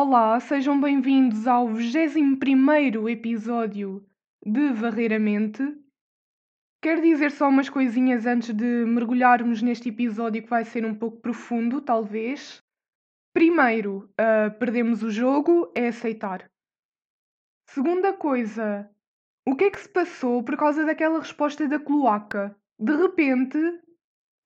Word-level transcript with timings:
Olá, 0.00 0.38
sejam 0.38 0.80
bem-vindos 0.80 1.48
ao 1.48 1.66
21 1.66 3.08
episódio 3.08 4.06
de 4.46 4.72
Varrer 4.72 5.12
a 5.12 5.18
Mente. 5.18 5.76
Quero 6.80 7.02
dizer 7.02 7.32
só 7.32 7.48
umas 7.48 7.68
coisinhas 7.68 8.24
antes 8.24 8.54
de 8.54 8.84
mergulharmos 8.84 9.60
neste 9.60 9.88
episódio 9.88 10.40
que 10.40 10.48
vai 10.48 10.64
ser 10.64 10.86
um 10.86 10.94
pouco 10.94 11.20
profundo, 11.20 11.80
talvez. 11.80 12.62
Primeiro, 13.34 14.08
uh, 14.12 14.56
perdemos 14.60 15.02
o 15.02 15.10
jogo, 15.10 15.68
é 15.74 15.88
aceitar. 15.88 16.48
Segunda 17.68 18.12
coisa, 18.12 18.88
o 19.44 19.56
que 19.56 19.64
é 19.64 19.70
que 19.72 19.80
se 19.80 19.88
passou 19.88 20.44
por 20.44 20.56
causa 20.56 20.86
daquela 20.86 21.18
resposta 21.18 21.66
da 21.66 21.80
cloaca? 21.80 22.56
De 22.78 22.94
repente, 22.94 23.58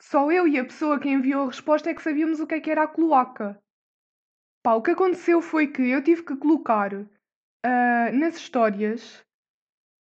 só 0.01 0.33
eu 0.33 0.49
e 0.49 0.59
a 0.59 0.65
pessoa 0.65 0.99
que 0.99 1.11
enviou 1.11 1.43
a 1.43 1.49
resposta 1.49 1.91
é 1.91 1.95
que 1.95 2.01
sabíamos 2.01 2.41
o 2.41 2.47
que 2.47 2.55
é 2.55 2.61
que 2.61 2.71
era 2.71 2.85
a 2.85 2.89
cloaca. 2.89 3.63
Pá, 4.63 4.75
o 4.75 4.83
que 4.83 4.93
aconteceu 4.93 5.43
foi 5.43 5.67
que 5.67 5.83
eu 5.83 6.03
tive 6.03 6.23
que 6.23 6.37
colocar 6.37 6.95
uh, 6.95 8.13
nas 8.13 8.37
histórias 8.37 9.25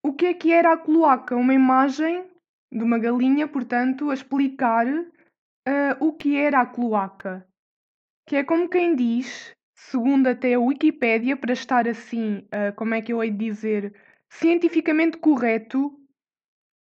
o 0.04 0.14
que 0.14 0.26
é 0.26 0.34
que 0.34 0.52
era 0.52 0.74
a 0.74 0.78
cloaca, 0.78 1.36
uma 1.36 1.54
imagem 1.54 2.26
de 2.72 2.84
uma 2.84 2.98
galinha, 2.98 3.48
portanto, 3.48 4.10
a 4.10 4.14
explicar 4.14 4.88
uh, 4.88 5.96
o 6.00 6.12
que 6.14 6.36
era 6.36 6.62
a 6.62 6.66
cloaca. 6.66 7.48
Que 8.28 8.38
é 8.38 8.44
como 8.44 8.68
quem 8.68 8.96
diz, 8.96 9.56
segundo 9.76 10.28
até 10.28 10.56
a 10.56 10.60
Wikipédia, 10.60 11.38
para 11.38 11.54
estar 11.54 11.88
assim, 11.88 12.40
uh, 12.48 12.74
como 12.76 12.94
é 12.94 13.02
que 13.02 13.14
eu 13.14 13.24
hei 13.24 13.30
de 13.30 13.38
dizer, 13.38 13.94
cientificamente 14.30 15.18
correto, 15.18 15.98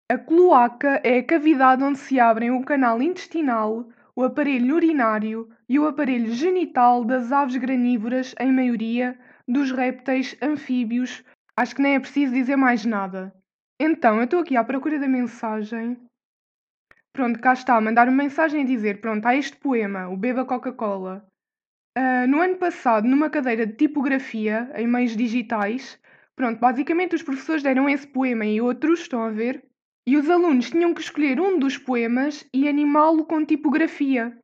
a 0.09 0.17
cloaca 0.17 0.99
é 1.05 1.19
a 1.19 1.23
cavidade 1.23 1.83
onde 1.83 1.99
se 1.99 2.19
abrem 2.19 2.52
o 2.52 2.66
canal 2.66 3.02
intestinal, 3.02 3.88
o 4.21 4.25
aparelho 4.25 4.75
urinário 4.75 5.49
e 5.67 5.80
o 5.80 5.88
aparelho 5.88 6.31
genital 6.31 7.03
das 7.03 7.31
aves 7.31 7.55
granívoras, 7.55 8.36
em 8.39 8.52
maioria, 8.52 9.17
dos 9.47 9.72
répteis, 9.72 10.38
anfíbios. 10.39 11.23
Acho 11.58 11.75
que 11.75 11.81
nem 11.81 11.95
é 11.95 12.00
preciso 12.00 12.31
dizer 12.31 12.55
mais 12.55 12.86
nada. 12.86 13.33
Então, 13.80 14.17
eu 14.17 14.25
estou 14.25 14.42
aqui 14.42 14.55
à 14.55 14.64
procura 14.64 14.99
da 14.99 15.08
mensagem. 15.08 15.97
Pronto, 17.11 17.39
cá 17.39 17.53
está, 17.53 17.81
mandar 17.81 18.08
uma 18.08 18.23
mensagem 18.23 18.61
a 18.61 18.66
dizer: 18.66 19.02
pronto, 19.02 19.25
há 19.25 19.36
este 19.36 19.58
poema, 19.58 20.08
o 20.08 20.16
Beba 20.16 20.45
Coca-Cola. 20.45 21.25
Uh, 21.97 22.27
no 22.27 22.39
ano 22.39 22.58
passado, 22.58 23.08
numa 23.08 23.30
cadeira 23.30 23.66
de 23.66 23.73
tipografia 23.73 24.72
em 24.75 24.86
meios 24.86 25.17
digitais, 25.17 25.99
pronto, 26.36 26.59
basicamente 26.59 27.16
os 27.16 27.23
professores 27.23 27.64
deram 27.64 27.89
esse 27.89 28.08
poema 28.08 28.45
e 28.45 28.61
outros, 28.61 28.99
estão 28.99 29.23
a 29.23 29.31
ver? 29.31 29.66
E 30.07 30.17
os 30.17 30.30
alunos 30.30 30.69
tinham 30.69 30.94
que 30.94 31.02
escolher 31.02 31.39
um 31.39 31.59
dos 31.59 31.77
poemas 31.77 32.47
e 32.53 32.67
animá-lo 32.67 33.25
com 33.25 33.45
tipografia. 33.45 34.35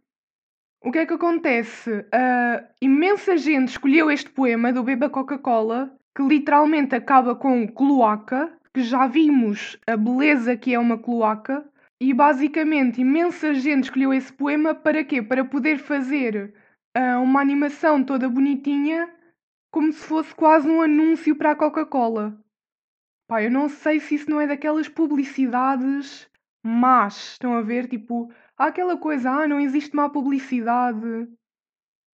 O 0.83 0.91
que 0.91 0.99
é 0.99 1.05
que 1.05 1.13
acontece? 1.13 1.91
Uh, 1.91 2.67
imensa 2.81 3.35
gente 3.37 3.69
escolheu 3.69 4.11
este 4.11 4.29
poema 4.29 4.71
do 4.71 4.83
Beba 4.83 5.09
Coca-Cola, 5.09 5.91
que 6.15 6.21
literalmente 6.21 6.95
acaba 6.95 7.35
com 7.35 7.67
cloaca, 7.67 8.55
que 8.73 8.81
já 8.81 9.07
vimos 9.07 9.77
a 9.87 9.97
beleza 9.97 10.55
que 10.55 10.73
é 10.73 10.79
uma 10.79 10.97
cloaca, 10.97 11.67
e 11.99 12.13
basicamente 12.13 13.01
imensa 13.01 13.55
gente 13.55 13.85
escolheu 13.85 14.13
esse 14.13 14.31
poema 14.31 14.75
para 14.75 15.03
quê? 15.03 15.21
Para 15.21 15.43
poder 15.43 15.79
fazer 15.79 16.53
uh, 16.95 17.21
uma 17.21 17.41
animação 17.41 18.03
toda 18.03 18.29
bonitinha, 18.29 19.09
como 19.71 19.91
se 19.91 20.05
fosse 20.05 20.33
quase 20.35 20.69
um 20.69 20.81
anúncio 20.81 21.35
para 21.35 21.51
a 21.51 21.55
Coca-Cola. 21.55 22.37
Pá, 23.27 23.43
eu 23.43 23.51
não 23.51 23.67
sei 23.67 23.99
se 23.99 24.15
isso 24.15 24.29
não 24.29 24.39
é 24.39 24.47
daquelas 24.47 24.87
publicidades 24.87 26.29
más. 26.63 27.33
Estão 27.33 27.53
a 27.55 27.61
ver? 27.61 27.87
Tipo, 27.87 28.31
há 28.57 28.67
aquela 28.67 28.97
coisa, 28.97 29.29
ah, 29.29 29.47
não 29.47 29.59
existe 29.59 29.93
má 29.93 30.09
publicidade. 30.09 31.27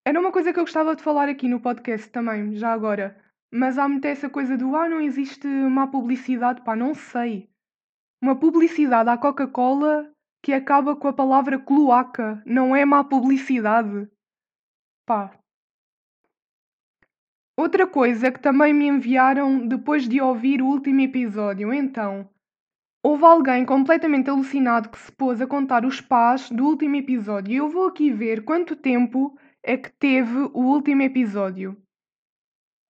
Era 0.06 0.20
uma 0.20 0.32
coisa 0.32 0.52
que 0.52 0.60
eu 0.60 0.64
gostava 0.64 0.96
de 0.96 1.04
falar 1.04 1.30
aqui 1.30 1.48
no 1.48 1.62
podcast 1.62 2.10
também, 2.10 2.56
já 2.56 2.74
agora. 2.74 3.16
Mas 3.54 3.78
há 3.78 3.88
muito 3.88 4.06
essa 4.06 4.28
coisa 4.28 4.58
do, 4.58 4.76
ah, 4.76 4.90
não 4.90 5.00
existe 5.00 5.48
má 5.48 5.88
publicidade. 5.88 6.64
Pá, 6.64 6.76
não 6.76 6.96
sei. 6.96 7.48
Uma 8.20 8.36
publicidade 8.36 9.10
à 9.10 9.18
Coca-Cola 9.18 10.12
que 10.44 10.52
acaba 10.52 10.96
com 10.96 11.08
a 11.08 11.14
palavra 11.14 11.60
cloaca. 11.60 12.42
Não 12.44 12.76
é 12.76 12.84
má 12.86 13.04
publicidade. 13.04 14.10
Pá, 15.06 15.38
Outra 17.56 17.86
coisa 17.86 18.32
que 18.32 18.40
também 18.40 18.74
me 18.74 18.88
enviaram 18.88 19.68
depois 19.68 20.08
de 20.08 20.20
ouvir 20.20 20.62
o 20.62 20.68
último 20.68 21.02
episódio, 21.02 21.72
então. 21.72 22.28
Houve 23.06 23.26
alguém 23.26 23.66
completamente 23.66 24.30
alucinado 24.30 24.90
que 24.90 24.98
se 24.98 25.12
pôs 25.12 25.40
a 25.40 25.46
contar 25.46 25.86
os 25.86 26.02
pás 26.02 26.50
do 26.50 26.66
último 26.66 26.96
episódio. 26.96 27.54
Eu 27.54 27.70
vou 27.70 27.88
aqui 27.88 28.12
ver 28.12 28.44
quanto 28.44 28.76
tempo 28.76 29.38
é 29.62 29.78
que 29.78 29.92
teve 29.92 30.50
o 30.54 30.62
último 30.62 31.04
episódio. 31.04 31.78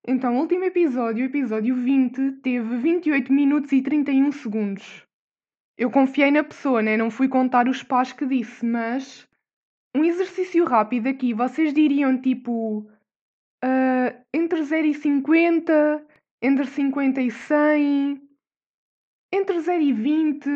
Então, 0.07 0.35
o 0.37 0.39
último 0.39 0.63
episódio, 0.63 1.25
episódio 1.25 1.75
20, 1.75 2.31
teve 2.41 2.77
28 2.77 3.33
minutos 3.33 3.71
e 3.71 3.81
31 3.81 4.31
segundos. 4.31 5.05
Eu 5.77 5.89
confiei 5.89 6.29
na 6.29 6.43
pessoa, 6.43 6.81
né? 6.81 6.95
Não 6.95 7.09
fui 7.09 7.27
contar 7.27 7.67
os 7.67 7.83
pás 7.83 8.13
que 8.13 8.25
disse, 8.25 8.65
mas. 8.65 9.27
Um 9.95 10.03
exercício 10.03 10.65
rápido 10.65 11.07
aqui, 11.07 11.33
vocês 11.33 11.73
diriam 11.73 12.19
tipo 12.19 12.89
Uh, 13.63 14.21
entre 14.33 14.61
0 14.61 14.87
e 14.87 14.93
50, 14.93 16.05
entre 16.41 16.65
50 16.65 17.21
e 17.21 17.31
100, 17.31 18.21
entre 19.31 19.59
0 19.61 19.81
e 19.81 19.93
20, 19.93 20.49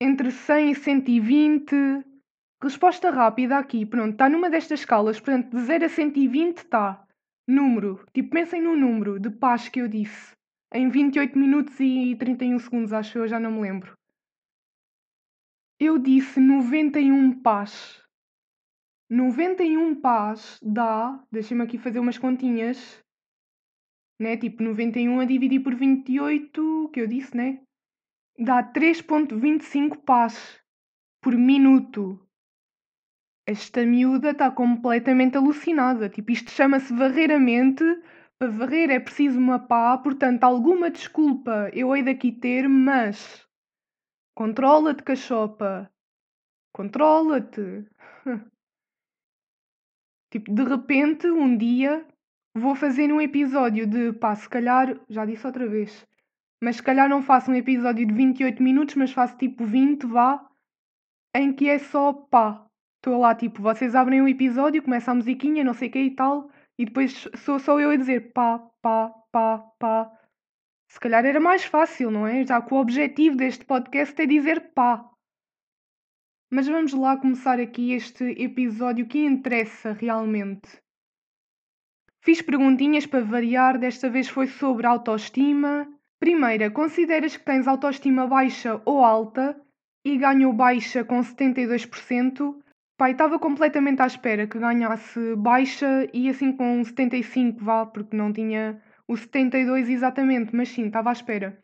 entre 0.00 0.30
100 0.30 0.70
e 0.70 0.74
120. 0.74 1.74
Resposta 2.62 3.10
rápida 3.10 3.56
aqui, 3.56 3.86
pronto, 3.86 4.12
está 4.12 4.28
numa 4.28 4.50
destas 4.50 4.80
escalas, 4.80 5.18
portanto, 5.18 5.56
de 5.56 5.62
0 5.62 5.86
a 5.86 5.88
120 5.88 6.58
está. 6.58 7.04
Número, 7.46 8.04
tipo, 8.12 8.30
pensem 8.30 8.60
no 8.60 8.76
número 8.76 9.18
de 9.18 9.30
paz 9.30 9.68
que 9.68 9.80
eu 9.80 9.88
disse. 9.88 10.36
Em 10.74 10.90
28 10.90 11.38
minutos 11.38 11.80
e 11.80 12.14
31 12.16 12.58
segundos, 12.58 12.92
acho 12.92 13.18
eu, 13.18 13.26
já 13.26 13.40
não 13.40 13.52
me 13.52 13.62
lembro. 13.62 13.96
Eu 15.80 15.96
disse 15.96 16.40
91 16.40 17.40
pás. 17.40 18.02
91 19.10 20.00
pás 20.02 20.58
dá, 20.62 21.24
deixem-me 21.32 21.64
aqui 21.64 21.78
fazer 21.78 21.98
umas 21.98 22.18
continhas, 22.18 23.02
né? 24.20 24.36
Tipo 24.36 24.62
91 24.62 25.20
a 25.20 25.24
dividir 25.24 25.60
por 25.62 25.74
28, 25.74 26.90
que 26.92 27.00
eu 27.00 27.06
disse, 27.06 27.34
né? 27.34 27.62
Dá 28.38 28.62
3.25 28.62 29.96
pás 30.04 30.62
por 31.22 31.34
minuto. 31.34 32.20
Esta 33.46 33.86
miúda 33.86 34.32
está 34.32 34.50
completamente 34.50 35.38
alucinada. 35.38 36.10
Tipo, 36.10 36.32
isto 36.32 36.50
chama-se 36.50 36.92
varrer 36.92 37.32
a 37.32 37.38
mente. 37.38 37.84
Para 38.38 38.50
varrer 38.50 38.90
é 38.90 39.00
preciso 39.00 39.38
uma 39.38 39.58
pá, 39.58 39.96
portanto, 39.96 40.44
alguma 40.44 40.90
desculpa 40.90 41.70
eu 41.72 41.96
hei 41.96 42.02
daqui 42.02 42.30
ter, 42.30 42.68
mas. 42.68 43.48
Controla-te, 44.36 45.02
cachopa. 45.02 45.90
Controla-te. 46.72 47.88
Tipo, 50.30 50.52
de 50.52 50.62
repente, 50.62 51.26
um 51.26 51.56
dia, 51.56 52.06
vou 52.54 52.74
fazer 52.74 53.12
um 53.12 53.20
episódio 53.20 53.86
de, 53.86 54.12
pá, 54.12 54.34
se 54.34 54.48
calhar, 54.48 54.98
já 55.08 55.24
disse 55.24 55.46
outra 55.46 55.66
vez, 55.66 56.06
mas 56.62 56.76
se 56.76 56.82
calhar 56.82 57.08
não 57.08 57.22
faço 57.22 57.50
um 57.50 57.54
episódio 57.54 58.06
de 58.06 58.12
28 58.12 58.62
minutos, 58.62 58.94
mas 58.94 59.12
faço 59.12 59.36
tipo 59.38 59.64
20, 59.64 60.06
vá, 60.06 60.44
em 61.34 61.52
que 61.52 61.68
é 61.68 61.78
só 61.78 62.12
pá. 62.12 62.64
Estou 62.96 63.20
lá, 63.20 63.34
tipo, 63.34 63.62
vocês 63.62 63.94
abrem 63.94 64.20
um 64.20 64.28
episódio, 64.28 64.82
começa 64.82 65.10
a 65.10 65.14
musiquinha, 65.14 65.62
não 65.62 65.72
sei 65.72 65.88
o 65.88 65.92
que 65.92 66.00
e 66.00 66.10
tal, 66.10 66.50
e 66.76 66.84
depois 66.84 67.28
sou 67.36 67.58
só 67.58 67.78
eu 67.80 67.90
a 67.90 67.96
dizer 67.96 68.32
pá, 68.32 68.58
pá, 68.82 69.10
pá, 69.30 69.58
pá. 69.78 70.12
Se 70.90 70.98
calhar 70.98 71.24
era 71.24 71.38
mais 71.38 71.64
fácil, 71.64 72.10
não 72.10 72.26
é? 72.26 72.44
Já 72.44 72.60
que 72.60 72.74
o 72.74 72.78
objetivo 72.78 73.36
deste 73.36 73.64
podcast 73.64 74.20
é 74.20 74.26
dizer 74.26 74.72
pá. 74.74 75.08
Mas 76.50 76.66
vamos 76.66 76.94
lá 76.94 77.14
começar 77.14 77.60
aqui 77.60 77.92
este 77.92 78.24
episódio 78.42 79.06
que 79.06 79.18
interessa 79.18 79.92
realmente. 79.92 80.80
Fiz 82.22 82.40
perguntinhas 82.40 83.04
para 83.04 83.22
variar, 83.22 83.78
desta 83.78 84.08
vez 84.08 84.28
foi 84.28 84.46
sobre 84.46 84.86
autoestima. 84.86 85.86
Primeira, 86.18 86.70
consideras 86.70 87.36
que 87.36 87.44
tens 87.44 87.68
autoestima 87.68 88.26
baixa 88.26 88.80
ou 88.86 89.04
alta? 89.04 89.60
E 90.02 90.16
ganhou 90.16 90.50
baixa 90.54 91.04
com 91.04 91.20
72%. 91.20 92.56
Pai, 92.96 93.12
estava 93.12 93.38
completamente 93.38 94.00
à 94.00 94.06
espera 94.06 94.46
que 94.46 94.58
ganhasse 94.58 95.36
baixa 95.36 96.08
e 96.14 96.30
assim 96.30 96.52
com 96.52 96.82
75, 96.82 97.62
vá, 97.62 97.84
porque 97.84 98.16
não 98.16 98.32
tinha 98.32 98.80
o 99.06 99.18
72 99.18 99.90
exatamente, 99.90 100.56
mas 100.56 100.70
sim, 100.70 100.86
estava 100.86 101.10
à 101.10 101.12
espera. 101.12 101.62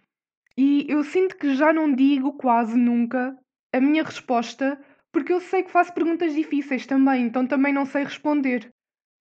E 0.59 0.85
eu 0.91 1.03
sinto 1.03 1.38
que 1.38 1.55
já 1.55 1.73
não 1.73 1.91
digo 1.91 2.35
quase 2.35 2.76
nunca 2.76 3.35
a 3.75 3.81
minha 3.81 4.05
resposta, 4.05 4.81
porque 5.12 5.32
eu 5.32 5.41
sei 5.41 5.65
que 5.65 5.71
faço 5.71 5.93
perguntas 5.93 6.32
difíceis 6.32 6.87
também, 6.87 7.25
então 7.25 7.44
também 7.44 7.73
não 7.73 7.85
sei 7.85 8.05
responder. 8.05 8.73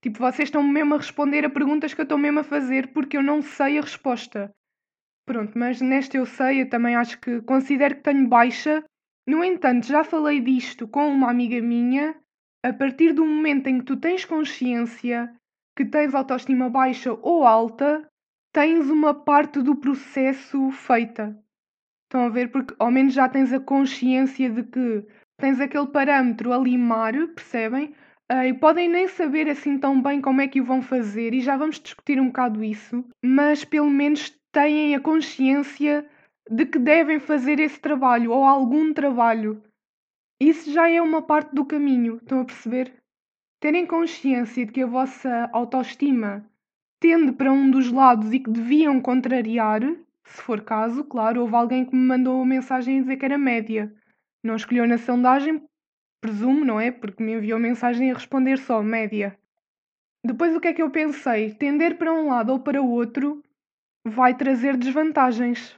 Tipo, 0.01 0.19
vocês 0.19 0.47
estão 0.47 0.61
mesmo 0.61 0.94
a 0.94 0.97
responder 0.97 1.44
a 1.44 1.50
perguntas 1.50 1.94
que 1.94 2.01
eu 2.01 2.03
estou 2.03 2.17
mesmo 2.17 2.39
a 2.39 2.44
fazer 2.44 2.94
porque 2.94 3.17
eu 3.17 3.23
não 3.23 3.41
sei 3.41 3.79
a 3.79 3.81
resposta. 3.81 4.53
Pronto, 5.25 5.57
mas 5.57 5.81
nesta 5.81 6.17
eu 6.17 6.25
sei, 6.25 6.61
eu 6.61 6.69
também 6.69 6.95
acho 6.95 7.19
que 7.19 7.41
considero 7.41 7.95
que 7.95 8.03
tenho 8.03 8.27
baixa. 8.27 8.83
No 9.25 9.44
entanto, 9.44 9.88
já 9.88 10.03
falei 10.03 10.39
disto 10.39 10.88
com 10.88 11.07
uma 11.07 11.31
amiga 11.31 11.61
minha. 11.61 12.15
A 12.63 12.71
partir 12.71 13.13
do 13.13 13.25
momento 13.25 13.67
em 13.67 13.79
que 13.79 13.85
tu 13.85 13.97
tens 13.97 14.23
consciência 14.23 15.33
que 15.75 15.85
tens 15.85 16.13
autoestima 16.13 16.69
baixa 16.69 17.13
ou 17.21 17.45
alta, 17.47 18.07
tens 18.53 18.88
uma 18.89 19.13
parte 19.13 19.61
do 19.61 19.75
processo 19.75 20.69
feita. 20.71 21.42
Estão 22.13 22.27
a 22.27 22.30
ver? 22.30 22.51
Porque 22.51 22.75
ao 22.77 22.92
menos 22.92 23.15
já 23.15 23.27
tens 23.27 23.51
a 23.51 23.60
consciência 23.60 24.48
de 24.48 24.62
que 24.62 25.04
tens 25.42 25.60
aquele 25.60 25.88
parâmetro 25.88 26.54
a 26.54 26.57
limar, 26.60 27.13
percebem? 27.30 27.95
Uh, 28.31 28.44
e 28.50 28.54
podem 28.54 28.88
nem 28.88 29.07
saber 29.07 29.50
assim 29.50 29.80
tão 29.80 30.00
bem 30.00 30.21
como 30.21 30.39
é 30.39 30.48
que 30.48 30.62
o 30.62 30.63
vão 30.63 30.80
fazer, 30.80 31.33
e 31.33 31.42
já 31.42 31.57
vamos 31.57 31.80
discutir 31.80 32.21
um 32.21 32.27
bocado 32.27 32.63
isso, 32.63 33.04
mas 33.25 33.65
pelo 33.65 33.89
menos 33.89 34.30
têm 34.51 34.94
a 34.94 35.00
consciência 35.00 36.07
de 36.48 36.68
que 36.68 36.77
devem 36.77 37.19
fazer 37.19 37.60
esse 37.60 37.80
trabalho 37.80 38.31
ou 38.31 38.44
algum 38.44 38.94
trabalho. 38.94 39.63
Isso 40.39 40.71
já 40.71 40.88
é 40.88 41.01
uma 41.01 41.24
parte 41.24 41.56
do 41.56 41.65
caminho, 41.65 42.18
estão 42.18 42.42
a 42.42 42.45
perceber? 42.45 42.94
Terem 43.60 43.88
consciência 43.88 44.68
de 44.68 44.71
que 44.71 44.83
a 44.83 44.88
vossa 44.88 45.50
autoestima 45.51 46.45
tende 47.01 47.31
para 47.31 47.51
um 47.51 47.71
dos 47.71 47.92
lados 47.92 48.31
e 48.31 48.39
que 48.39 48.51
deviam 48.51 49.01
contrariar, 49.01 49.81
se 50.25 50.41
for 50.41 50.61
caso, 50.61 51.03
claro, 51.03 51.41
houve 51.41 51.55
alguém 51.55 51.85
que 51.85 51.95
me 51.95 52.05
mandou 52.05 52.37
uma 52.37 52.45
mensagem 52.45 52.97
a 52.97 53.01
dizer 53.01 53.17
que 53.17 53.25
era 53.25 53.37
média. 53.37 53.93
Não 54.43 54.55
escolheu 54.55 54.87
na 54.87 54.97
sondagem, 54.97 55.61
presumo, 56.21 56.63
não 56.63 56.79
é? 56.79 56.91
Porque 56.91 57.23
me 57.23 57.33
enviou 57.33 57.59
mensagem 57.59 58.11
a 58.11 58.13
responder 58.13 58.57
só 58.57 58.81
média. 58.81 59.37
Depois 60.25 60.55
o 60.55 60.59
que 60.59 60.69
é 60.69 60.73
que 60.73 60.81
eu 60.81 60.89
pensei? 60.89 61.53
Tender 61.53 61.97
para 61.97 62.13
um 62.13 62.27
lado 62.27 62.53
ou 62.53 62.59
para 62.59 62.81
o 62.81 62.89
outro 62.89 63.43
vai 64.05 64.35
trazer 64.35 64.77
desvantagens. 64.77 65.75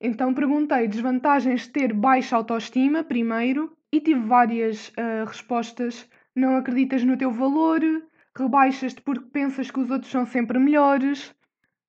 Então 0.00 0.34
perguntei 0.34 0.86
desvantagens 0.86 1.62
de 1.62 1.70
ter 1.70 1.92
baixa 1.94 2.36
autoestima, 2.36 3.02
primeiro, 3.02 3.74
e 3.90 4.00
tive 4.00 4.20
várias 4.20 4.88
uh, 4.88 5.24
respostas. 5.26 6.08
Não 6.34 6.56
acreditas 6.56 7.02
no 7.02 7.16
teu 7.16 7.30
valor, 7.30 7.80
rebaixas-te 8.36 9.00
porque 9.00 9.30
pensas 9.30 9.70
que 9.70 9.80
os 9.80 9.90
outros 9.90 10.10
são 10.10 10.26
sempre 10.26 10.58
melhores, 10.58 11.34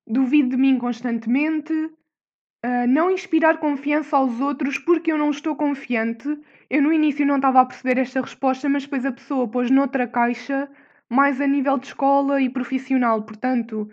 duvido 0.07 0.49
de 0.49 0.57
mim 0.57 0.77
constantemente, 0.77 1.73
uh, 1.73 2.87
não 2.87 3.11
inspirar 3.11 3.57
confiança 3.57 4.17
aos 4.17 4.39
outros 4.39 4.77
porque 4.77 5.11
eu 5.11 5.17
não 5.17 5.29
estou 5.29 5.55
confiante. 5.55 6.27
Eu 6.69 6.81
no 6.81 6.93
início 6.93 7.25
não 7.25 7.35
estava 7.35 7.61
a 7.61 7.65
perceber 7.65 7.99
esta 7.99 8.21
resposta, 8.21 8.69
mas 8.69 8.83
depois 8.83 9.05
a 9.05 9.11
pessoa 9.11 9.47
pôs 9.47 9.69
noutra 9.69 10.07
caixa, 10.07 10.69
mais 11.09 11.39
a 11.41 11.47
nível 11.47 11.77
de 11.77 11.87
escola 11.87 12.41
e 12.41 12.49
profissional. 12.49 13.23
Portanto, 13.23 13.89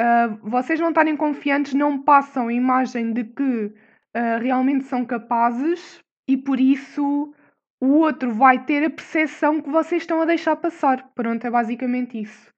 uh, 0.00 0.38
vocês 0.42 0.78
não 0.80 0.90
estarem 0.90 1.16
confiantes 1.16 1.74
não 1.74 2.02
passam 2.02 2.48
a 2.48 2.52
imagem 2.52 3.12
de 3.12 3.24
que 3.24 3.66
uh, 3.66 4.40
realmente 4.40 4.84
são 4.84 5.04
capazes 5.04 6.00
e 6.28 6.36
por 6.36 6.60
isso 6.60 7.34
o 7.80 7.94
outro 7.94 8.32
vai 8.32 8.64
ter 8.64 8.84
a 8.84 8.90
percepção 8.90 9.60
que 9.60 9.70
vocês 9.70 10.02
estão 10.02 10.20
a 10.20 10.26
deixar 10.26 10.54
passar. 10.56 11.10
Pronto, 11.14 11.46
é 11.46 11.50
basicamente 11.50 12.20
isso. 12.20 12.52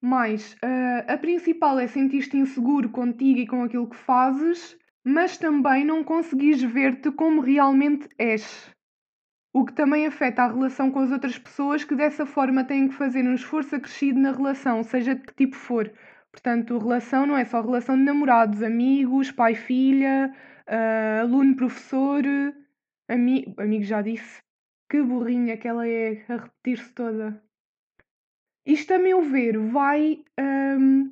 Mas 0.00 0.54
uh, 0.54 1.12
a 1.12 1.18
principal 1.18 1.78
é 1.78 1.86
sentir-te 1.86 2.36
inseguro 2.36 2.88
contigo 2.88 3.40
e 3.40 3.46
com 3.46 3.62
aquilo 3.62 3.88
que 3.88 3.96
fazes, 3.96 4.78
mas 5.04 5.36
também 5.36 5.84
não 5.84 6.04
conseguires 6.04 6.62
ver-te 6.62 7.10
como 7.10 7.40
realmente 7.40 8.08
és. 8.16 8.72
O 9.52 9.64
que 9.64 9.72
também 9.72 10.06
afeta 10.06 10.42
a 10.42 10.52
relação 10.52 10.90
com 10.90 11.00
as 11.00 11.10
outras 11.10 11.38
pessoas 11.38 11.82
que 11.82 11.96
dessa 11.96 12.24
forma 12.24 12.62
têm 12.64 12.88
que 12.88 12.94
fazer 12.94 13.24
um 13.24 13.34
esforço 13.34 13.74
acrescido 13.74 14.20
na 14.20 14.32
relação, 14.32 14.82
seja 14.82 15.14
de 15.14 15.22
que 15.22 15.34
tipo 15.34 15.56
for. 15.56 15.92
Portanto, 16.30 16.78
relação 16.78 17.26
não 17.26 17.36
é 17.36 17.44
só 17.44 17.60
relação 17.60 17.96
de 17.96 18.04
namorados, 18.04 18.62
amigos, 18.62 19.32
pai-filha, 19.32 20.32
uh, 20.68 21.22
aluno-professor, 21.22 22.22
Ami 23.08 23.54
amigo 23.56 23.84
já 23.84 24.02
disse. 24.02 24.42
Que 24.90 25.02
burrinha 25.02 25.56
que 25.56 25.66
ela 25.66 25.86
é 25.88 26.24
a 26.28 26.36
repetir-se 26.36 26.92
toda. 26.92 27.42
Isto, 28.68 28.92
a 28.92 28.98
meu 28.98 29.22
ver, 29.22 29.56
vai, 29.56 30.22
um, 30.38 31.10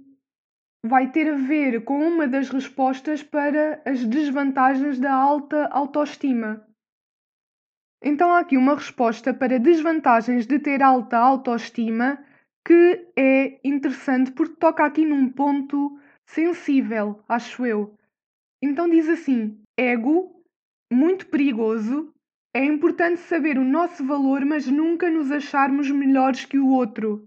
vai 0.84 1.10
ter 1.10 1.32
a 1.32 1.36
ver 1.36 1.84
com 1.84 2.06
uma 2.06 2.28
das 2.28 2.50
respostas 2.50 3.22
para 3.22 3.80
as 3.86 4.04
desvantagens 4.04 4.98
da 4.98 5.14
alta 5.14 5.66
autoestima. 5.68 6.68
Então 8.04 8.30
há 8.30 8.40
aqui 8.40 8.58
uma 8.58 8.74
resposta 8.74 9.32
para 9.32 9.58
desvantagens 9.58 10.46
de 10.46 10.58
ter 10.58 10.82
alta 10.82 11.16
autoestima 11.16 12.22
que 12.62 13.08
é 13.16 13.58
interessante 13.66 14.32
porque 14.32 14.56
toca 14.56 14.84
aqui 14.84 15.06
num 15.06 15.30
ponto 15.30 15.98
sensível, 16.26 17.24
acho 17.26 17.64
eu. 17.64 17.96
Então 18.62 18.86
diz 18.86 19.08
assim: 19.08 19.58
ego 19.78 20.44
muito 20.92 21.26
perigoso. 21.28 22.12
É 22.54 22.62
importante 22.62 23.20
saber 23.20 23.56
o 23.56 23.64
nosso 23.64 24.04
valor, 24.04 24.44
mas 24.44 24.66
nunca 24.66 25.10
nos 25.10 25.32
acharmos 25.32 25.90
melhores 25.90 26.44
que 26.44 26.58
o 26.58 26.68
outro. 26.68 27.26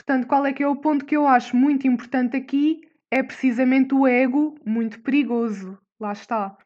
Portanto, 0.00 0.26
qual 0.26 0.46
é 0.46 0.52
que 0.54 0.62
é 0.62 0.66
o 0.66 0.76
ponto 0.76 1.04
que 1.04 1.14
eu 1.14 1.26
acho 1.28 1.54
muito 1.54 1.86
importante 1.86 2.34
aqui? 2.34 2.80
É 3.10 3.22
precisamente 3.22 3.94
o 3.94 4.06
ego 4.06 4.58
muito 4.64 4.98
perigoso. 5.00 5.78
Lá 6.00 6.12
está. 6.12 6.56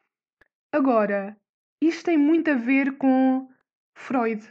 Agora, 0.71 1.35
isto 1.81 2.05
tem 2.05 2.17
muito 2.17 2.49
a 2.49 2.53
ver 2.53 2.93
com 2.97 3.49
Freud. 3.93 4.41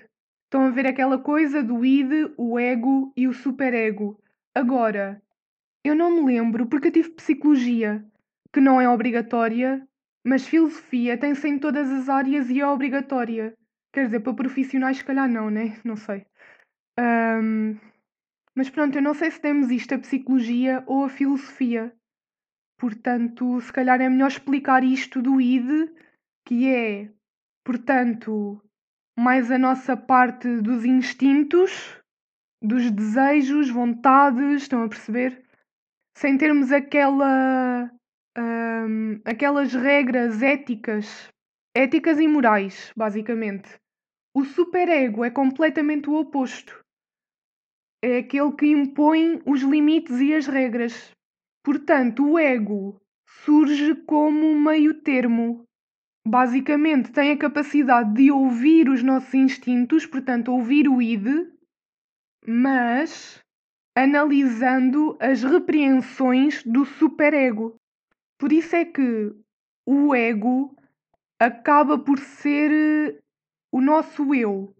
Estão 0.44 0.66
a 0.66 0.70
ver 0.70 0.86
aquela 0.86 1.19
coisa 1.19 1.62
do 1.62 1.82
id, 1.82 2.31
o 2.36 2.58
ego 2.58 3.10
e 3.16 3.26
o 3.26 3.32
superego. 3.32 4.22
Agora, 4.54 5.22
eu 5.82 5.94
não 5.94 6.10
me 6.10 6.34
lembro 6.34 6.66
porque 6.66 6.88
eu 6.88 6.92
tive 6.92 7.08
psicologia, 7.12 8.04
que 8.52 8.60
não 8.60 8.78
é 8.78 8.87
obrigatória, 8.87 9.88
mas 10.22 10.46
filosofia 10.46 11.16
tem-se 11.16 11.48
em 11.48 11.58
todas 11.58 11.90
as 11.90 12.10
áreas 12.10 12.50
e 12.50 12.60
é 12.60 12.66
obrigatória. 12.66 13.54
Quer 13.94 14.04
dizer, 14.04 14.20
para 14.20 14.34
profissionais, 14.34 14.98
se 14.98 15.04
calhar 15.04 15.26
não, 15.26 15.48
né? 15.48 15.80
Não 15.82 15.96
sei. 15.96 16.26
Um, 17.00 17.78
mas 18.54 18.70
pronto, 18.70 18.96
eu 18.96 19.02
não 19.02 19.14
sei 19.14 19.30
se 19.30 19.40
temos 19.40 19.70
isto 19.70 19.94
a 19.94 19.98
psicologia 19.98 20.82
ou 20.86 21.04
a 21.04 21.08
filosofia. 21.08 21.94
Portanto, 22.78 23.60
se 23.60 23.72
calhar 23.72 24.00
é 24.00 24.08
melhor 24.08 24.28
explicar 24.28 24.84
isto 24.84 25.22
do 25.22 25.40
ID, 25.40 25.90
que 26.46 26.68
é, 26.68 27.10
portanto, 27.64 28.62
mais 29.18 29.50
a 29.50 29.58
nossa 29.58 29.96
parte 29.96 30.60
dos 30.60 30.84
instintos, 30.84 32.00
dos 32.62 32.90
desejos, 32.90 33.70
vontades, 33.70 34.62
estão 34.62 34.84
a 34.84 34.88
perceber? 34.88 35.44
Sem 36.16 36.38
termos 36.38 36.70
aquela 36.70 37.90
um, 38.36 39.20
aquelas 39.24 39.72
regras 39.74 40.42
éticas, 40.42 41.28
éticas 41.74 42.18
e 42.18 42.28
morais, 42.28 42.92
basicamente. 42.96 43.68
O 44.34 44.44
superego 44.44 45.24
é 45.24 45.30
completamente 45.30 46.10
o 46.10 46.14
oposto. 46.14 46.83
É 48.06 48.18
aquele 48.18 48.52
que 48.52 48.66
impõe 48.66 49.40
os 49.46 49.62
limites 49.62 50.20
e 50.20 50.34
as 50.34 50.46
regras. 50.46 51.11
Portanto, 51.64 52.32
o 52.32 52.38
ego 52.38 53.00
surge 53.26 53.94
como 53.94 54.46
um 54.46 54.61
meio 54.61 55.00
termo. 55.00 55.64
Basicamente, 56.28 57.11
tem 57.11 57.30
a 57.30 57.38
capacidade 57.38 58.12
de 58.12 58.30
ouvir 58.30 58.90
os 58.90 59.02
nossos 59.02 59.32
instintos, 59.32 60.04
portanto, 60.04 60.52
ouvir 60.52 60.87
o 60.87 61.00
id, 61.00 61.49
mas 62.46 63.42
analisando 63.96 65.16
as 65.18 65.42
repreensões 65.42 66.62
do 66.62 66.84
superego. 66.84 67.75
Por 68.38 68.52
isso 68.52 68.76
é 68.76 68.84
que 68.84 69.34
o 69.87 70.14
ego 70.14 70.76
acaba 71.40 71.99
por 71.99 72.18
ser 72.18 72.70
eh, 72.70 73.18
o 73.73 73.80
nosso 73.80 74.34
eu, 74.34 74.76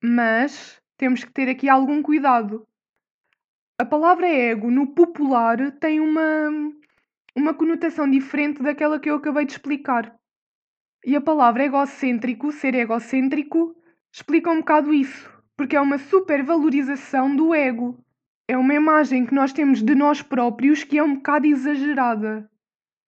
mas 0.00 0.79
temos 1.00 1.24
que 1.24 1.32
ter 1.32 1.48
aqui 1.48 1.66
algum 1.66 2.02
cuidado. 2.02 2.68
A 3.80 3.86
palavra 3.86 4.28
ego 4.28 4.70
no 4.70 4.88
popular 4.88 5.72
tem 5.80 5.98
uma, 5.98 6.50
uma 7.34 7.54
conotação 7.54 8.08
diferente 8.08 8.62
daquela 8.62 9.00
que 9.00 9.08
eu 9.08 9.14
acabei 9.14 9.46
de 9.46 9.52
explicar. 9.52 10.14
E 11.02 11.16
a 11.16 11.20
palavra 11.22 11.64
egocêntrico, 11.64 12.52
ser 12.52 12.74
egocêntrico, 12.74 13.74
explica 14.12 14.50
um 14.50 14.58
bocado 14.58 14.92
isso, 14.92 15.32
porque 15.56 15.74
é 15.74 15.80
uma 15.80 15.96
supervalorização 15.96 17.34
do 17.34 17.54
ego. 17.54 17.98
É 18.46 18.58
uma 18.58 18.74
imagem 18.74 19.24
que 19.24 19.34
nós 19.34 19.54
temos 19.54 19.82
de 19.82 19.94
nós 19.94 20.20
próprios 20.20 20.84
que 20.84 20.98
é 20.98 21.02
um 21.02 21.14
bocado 21.14 21.46
exagerada. 21.46 22.46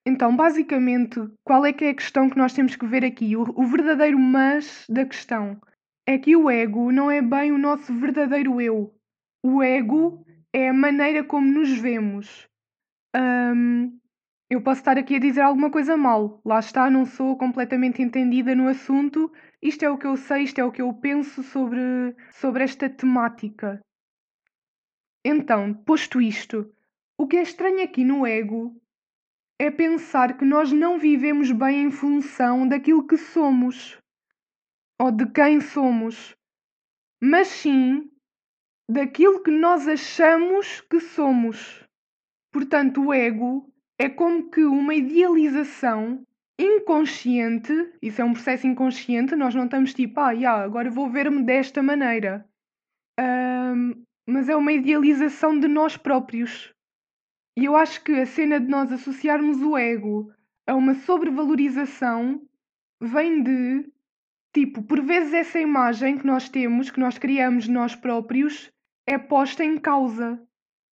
Então, 0.06 0.34
basicamente, 0.34 1.20
qual 1.44 1.66
é 1.66 1.74
que 1.74 1.84
é 1.84 1.90
a 1.90 1.94
questão 1.94 2.30
que 2.30 2.38
nós 2.38 2.54
temos 2.54 2.74
que 2.74 2.86
ver 2.86 3.04
aqui? 3.04 3.36
O, 3.36 3.42
o 3.54 3.66
verdadeiro 3.66 4.18
mas 4.18 4.86
da 4.88 5.04
questão 5.04 5.60
é 6.06 6.18
que 6.18 6.36
o 6.36 6.50
ego 6.50 6.90
não 6.90 7.10
é 7.10 7.22
bem 7.22 7.52
o 7.52 7.58
nosso 7.58 7.92
verdadeiro 7.94 8.60
eu. 8.60 8.94
O 9.42 9.62
ego 9.62 10.24
é 10.52 10.68
a 10.68 10.72
maneira 10.72 11.22
como 11.22 11.50
nos 11.50 11.70
vemos. 11.70 12.48
Um, 13.16 13.98
eu 14.50 14.60
posso 14.60 14.80
estar 14.80 14.98
aqui 14.98 15.16
a 15.16 15.20
dizer 15.20 15.40
alguma 15.40 15.70
coisa 15.70 15.96
mal. 15.96 16.40
Lá 16.44 16.58
está, 16.58 16.90
não 16.90 17.06
sou 17.06 17.36
completamente 17.36 18.02
entendida 18.02 18.54
no 18.54 18.68
assunto. 18.68 19.32
Isto 19.62 19.84
é 19.84 19.90
o 19.90 19.96
que 19.96 20.06
eu 20.06 20.16
sei, 20.16 20.42
isto 20.42 20.58
é 20.60 20.64
o 20.64 20.72
que 20.72 20.82
eu 20.82 20.92
penso 20.92 21.42
sobre, 21.42 21.80
sobre 22.32 22.64
esta 22.64 22.90
temática. 22.90 23.80
Então, 25.24 25.72
posto 25.72 26.20
isto, 26.20 26.70
o 27.16 27.28
que 27.28 27.36
é 27.36 27.42
estranho 27.42 27.82
aqui 27.82 28.04
no 28.04 28.26
ego 28.26 28.76
é 29.58 29.70
pensar 29.70 30.36
que 30.36 30.44
nós 30.44 30.72
não 30.72 30.98
vivemos 30.98 31.52
bem 31.52 31.84
em 31.84 31.90
função 31.92 32.66
daquilo 32.66 33.06
que 33.06 33.16
somos 33.16 34.01
ou 35.02 35.10
de 35.10 35.26
quem 35.26 35.60
somos, 35.60 36.36
mas 37.20 37.48
sim 37.48 38.08
daquilo 38.88 39.42
que 39.42 39.50
nós 39.50 39.88
achamos 39.88 40.80
que 40.82 41.00
somos. 41.00 41.84
Portanto, 42.52 43.06
o 43.06 43.12
ego 43.12 43.68
é 43.98 44.08
como 44.08 44.48
que 44.48 44.62
uma 44.62 44.94
idealização 44.94 46.24
inconsciente, 46.56 47.72
isso 48.00 48.22
é 48.22 48.24
um 48.24 48.32
processo 48.32 48.64
inconsciente, 48.68 49.34
nós 49.34 49.56
não 49.56 49.64
estamos 49.64 49.92
tipo, 49.92 50.20
ah, 50.20 50.30
yeah, 50.30 50.62
agora 50.62 50.88
vou 50.88 51.10
ver-me 51.10 51.42
desta 51.42 51.82
maneira. 51.82 52.48
Um, 53.18 54.04
mas 54.24 54.48
é 54.48 54.54
uma 54.54 54.70
idealização 54.70 55.58
de 55.58 55.66
nós 55.66 55.96
próprios. 55.96 56.72
E 57.58 57.64
eu 57.64 57.74
acho 57.74 58.04
que 58.04 58.12
a 58.12 58.26
cena 58.26 58.60
de 58.60 58.68
nós 58.68 58.92
associarmos 58.92 59.60
o 59.62 59.76
ego 59.76 60.32
a 60.64 60.76
uma 60.76 60.94
sobrevalorização 60.94 62.40
vem 63.00 63.42
de, 63.42 63.92
tipo, 64.52 64.82
por 64.82 65.00
vezes 65.02 65.32
essa 65.32 65.58
imagem 65.58 66.18
que 66.18 66.26
nós 66.26 66.48
temos, 66.48 66.90
que 66.90 67.00
nós 67.00 67.18
criamos 67.18 67.66
nós 67.68 67.94
próprios, 67.94 68.70
é 69.06 69.18
posta 69.18 69.64
em 69.64 69.78
causa. 69.78 70.40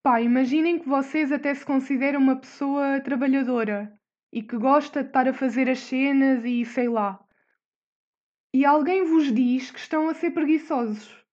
Pá, 0.03 0.21
imaginem 0.21 0.79
que 0.79 0.89
vocês 0.89 1.31
até 1.31 1.55
se 1.55 1.65
consideram 1.65 2.21
uma 2.21 2.37
pessoa 2.37 3.01
trabalhadora 3.01 3.93
e 4.33 4.43
que 4.43 4.57
gosta 4.57 5.03
de 5.03 5.09
estar 5.09 5.29
a 5.29 5.35
fazer 5.35 5.69
as 5.69 5.81
cenas 5.81 6.45
e 6.45 6.65
sei 6.65 6.89
lá. 6.89 7.21
E 8.55 8.65
alguém 8.65 9.05
vos 9.05 9.33
diz 9.33 9.71
que 9.71 9.79
estão 9.79 10.09
a 10.09 10.15
ser 10.15 10.31
preguiçosos. 10.31 11.25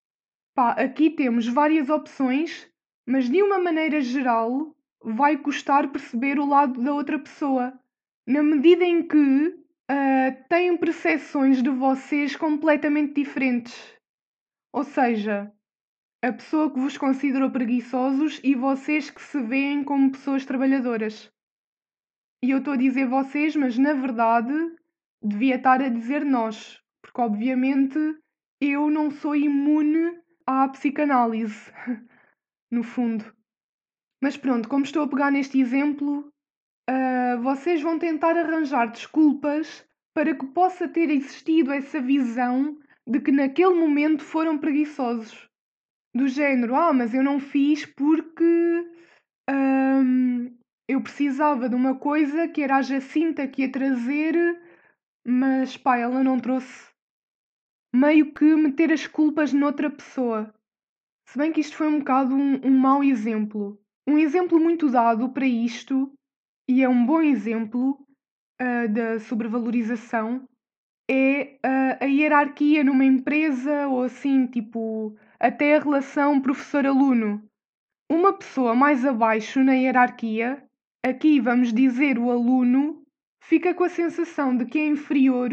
Pá, 0.54 0.72
aqui 0.72 1.10
temos 1.10 1.48
várias 1.48 1.90
opções, 1.90 2.70
mas 3.06 3.30
de 3.30 3.42
uma 3.42 3.58
maneira 3.58 4.02
geral 4.02 4.76
vai 5.02 5.38
custar 5.38 5.92
perceber 5.92 6.40
o 6.40 6.46
lado 6.46 6.82
da 6.84 6.94
outra 6.94 7.18
pessoa. 7.18 7.74
Na 8.26 8.44
medida 8.44 8.84
em 8.84 9.08
que 9.08 9.56
uh, 9.90 10.48
têm 10.50 10.78
percepções 10.78 11.62
de 11.62 11.70
vocês 11.70 12.36
completamente 12.36 13.14
diferentes. 13.14 13.76
Ou 14.74 14.84
seja, 14.84 15.52
a 16.22 16.32
pessoa 16.32 16.72
que 16.72 16.80
vos 16.80 16.98
considerou 16.98 17.50
preguiçosos 17.52 18.40
e 18.44 18.56
vocês 18.56 19.10
que 19.10 19.22
se 19.22 19.42
veem 19.42 19.84
como 19.84 20.12
pessoas 20.12 20.46
trabalhadoras. 20.46 21.32
E 22.44 22.52
eu 22.52 22.60
estou 22.60 22.74
a 22.74 22.78
dizer 22.78 23.08
vocês, 23.08 23.56
mas 23.56 23.78
na 23.78 23.94
verdade 23.94 24.54
devia 25.22 25.56
estar 25.56 25.82
a 25.82 25.90
dizer 25.90 26.24
nós, 26.24 26.82
porque 27.02 27.22
obviamente 27.22 27.98
eu 28.62 28.90
não 28.90 29.10
sou 29.10 29.36
imune 29.36 30.20
à 30.46 30.68
psicanálise, 30.70 31.72
no 32.72 32.84
fundo. 32.84 33.26
Mas 34.22 34.36
pronto, 34.36 34.68
como 34.68 34.84
estou 34.84 35.04
a 35.04 35.08
pegar 35.08 35.32
neste 35.32 35.60
exemplo, 35.60 36.32
uh, 36.90 37.42
vocês 37.42 37.82
vão 37.82 38.00
tentar 38.00 38.38
arranjar 38.38 38.92
desculpas 38.92 39.86
para 40.14 40.36
que 40.36 40.46
possa 40.48 40.88
ter 40.88 41.10
existido 41.10 41.72
essa 41.72 42.02
visão 42.02 42.78
de 43.08 43.20
que 43.20 43.32
naquele 43.32 43.76
momento 43.76 44.24
foram 44.24 44.58
preguiçosos. 44.58 45.48
Do 46.16 46.28
género, 46.28 46.76
ah, 46.76 46.92
mas 46.92 47.14
eu 47.14 47.24
não 47.24 47.40
fiz 47.40 47.86
porque 47.86 48.86
um, 49.50 50.58
eu 50.88 51.02
precisava 51.02 51.70
de 51.70 51.76
uma 51.76 51.96
coisa 51.96 52.48
que 52.48 52.62
era 52.62 52.78
a 52.78 52.82
Jacinta 52.82 53.48
que 53.48 53.62
ia 53.62 53.72
trazer, 53.72 54.36
mas 55.26 55.78
pá, 55.78 55.98
ela 55.98 56.24
não 56.24 56.40
trouxe. 56.40 56.90
Meio 57.94 58.34
que 58.34 58.56
meter 58.56 58.92
as 58.92 59.06
culpas 59.06 59.54
noutra 59.54 59.90
pessoa. 59.90 60.54
Se 61.30 61.38
bem 61.38 61.52
que 61.52 61.62
isto 61.62 61.76
foi 61.76 61.88
um 61.88 62.00
bocado 62.00 62.34
um, 62.34 62.66
um 62.66 62.78
mau 62.78 63.04
exemplo. 63.04 63.80
Um 64.08 64.18
exemplo 64.18 64.60
muito 64.60 64.90
dado 64.90 65.30
para 65.30 65.46
isto, 65.46 66.12
e 66.68 66.84
é 66.84 66.90
um 66.90 67.06
bom 67.06 67.22
exemplo 67.22 67.98
uh, 68.62 68.88
da 68.90 69.20
sobrevalorização, 69.20 70.48
é 71.10 71.58
uh, 71.66 72.04
a 72.04 72.06
hierarquia 72.06 72.84
numa 72.84 73.06
empresa 73.06 73.88
ou 73.88 74.04
assim, 74.04 74.46
tipo, 74.48 75.16
até 75.40 75.76
a 75.76 75.80
relação 75.80 76.42
professor-aluno. 76.42 77.42
Uma 78.12 78.34
pessoa 78.34 78.76
mais 78.76 79.06
abaixo 79.06 79.64
na 79.64 79.74
hierarquia 79.74 80.68
Aqui 81.08 81.40
vamos 81.40 81.72
dizer 81.72 82.20
o 82.20 82.30
aluno 82.30 83.02
fica 83.42 83.74
com 83.74 83.86
a 83.86 83.90
sensação 83.90 84.58
de 84.58 84.66
que 84.66 84.78
é 84.78 84.88
inferior 84.88 85.50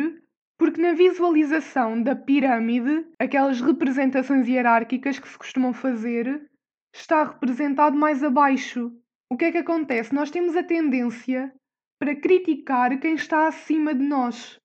porque 0.59 0.83
na 0.83 0.95
visualização 0.95 2.03
da 2.03 2.17
pirâmide, 2.17 3.07
aquelas 3.21 3.61
representações 3.61 4.49
hierárquicas 4.49 5.19
que 5.19 5.29
se 5.29 5.39
costumam 5.39 5.73
fazer, 5.73 6.49
está 6.93 7.23
representado 7.25 7.97
mais 7.97 8.25
abaixo. 8.25 8.93
O 9.31 9.37
que 9.37 9.47
é 9.47 9.53
que 9.53 9.59
acontece? 9.59 10.15
Nós 10.15 10.31
temos 10.31 10.57
a 10.57 10.63
tendência 10.63 11.53
para 11.99 12.15
criticar 12.15 12.99
quem 13.01 13.15
está 13.15 13.47
acima 13.47 13.95
de 13.95 14.05
nós. 14.05 14.61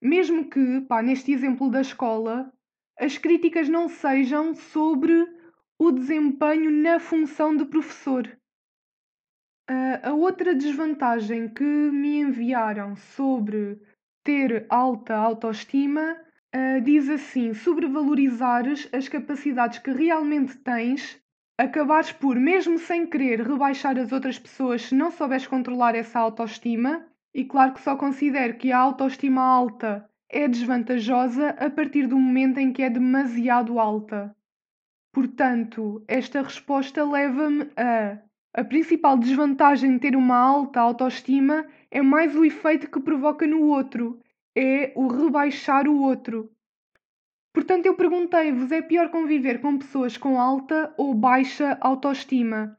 Mesmo 0.00 0.48
que, 0.48 0.80
pá, 0.82 1.02
neste 1.02 1.32
exemplo 1.32 1.70
da 1.70 1.80
escola, 1.80 2.52
as 2.98 3.18
críticas 3.18 3.68
não 3.68 3.88
sejam 3.88 4.54
sobre 4.54 5.26
o 5.78 5.90
desempenho 5.90 6.70
na 6.70 6.98
função 6.98 7.56
de 7.56 7.64
professor. 7.64 8.26
Uh, 9.68 9.98
a 10.02 10.12
outra 10.14 10.54
desvantagem 10.54 11.48
que 11.48 11.64
me 11.64 12.20
enviaram 12.20 12.94
sobre 12.94 13.80
ter 14.22 14.64
alta 14.68 15.16
autoestima 15.16 16.16
uh, 16.54 16.80
diz 16.82 17.08
assim: 17.08 17.52
sobrevalorizares 17.52 18.88
as 18.92 19.08
capacidades 19.08 19.80
que 19.80 19.90
realmente 19.90 20.56
tens, 20.58 21.20
acabares 21.58 22.12
por, 22.12 22.36
mesmo 22.36 22.78
sem 22.78 23.06
querer, 23.06 23.40
rebaixar 23.40 23.98
as 23.98 24.12
outras 24.12 24.38
pessoas 24.38 24.82
se 24.82 24.94
não 24.94 25.10
souberes 25.10 25.46
controlar 25.46 25.94
essa 25.94 26.18
autoestima. 26.18 27.06
E 27.34 27.44
claro 27.44 27.74
que 27.74 27.82
só 27.82 27.96
considero 27.96 28.56
que 28.56 28.72
a 28.72 28.78
autoestima 28.78 29.42
alta 29.42 30.08
é 30.30 30.48
desvantajosa 30.48 31.50
a 31.50 31.68
partir 31.70 32.06
do 32.06 32.18
momento 32.18 32.58
em 32.58 32.72
que 32.72 32.82
é 32.82 32.90
demasiado 32.90 33.78
alta. 33.78 34.34
Portanto, 35.12 36.04
esta 36.08 36.42
resposta 36.42 37.04
leva-me 37.04 37.70
a 37.76 38.18
a 38.56 38.64
principal 38.64 39.18
desvantagem 39.18 39.92
de 39.92 39.98
ter 39.98 40.16
uma 40.16 40.34
alta 40.34 40.80
autoestima 40.80 41.66
é 41.90 42.00
mais 42.00 42.34
o 42.34 42.42
efeito 42.42 42.90
que 42.90 42.98
provoca 42.98 43.46
no 43.46 43.66
outro, 43.66 44.18
é 44.56 44.94
o 44.96 45.08
rebaixar 45.08 45.86
o 45.86 46.00
outro. 46.00 46.50
Portanto, 47.56 47.86
eu 47.86 47.94
perguntei-vos: 47.94 48.70
é 48.70 48.82
pior 48.82 49.08
conviver 49.08 49.62
com 49.62 49.78
pessoas 49.78 50.18
com 50.18 50.38
alta 50.38 50.92
ou 50.98 51.14
baixa 51.14 51.78
autoestima? 51.80 52.76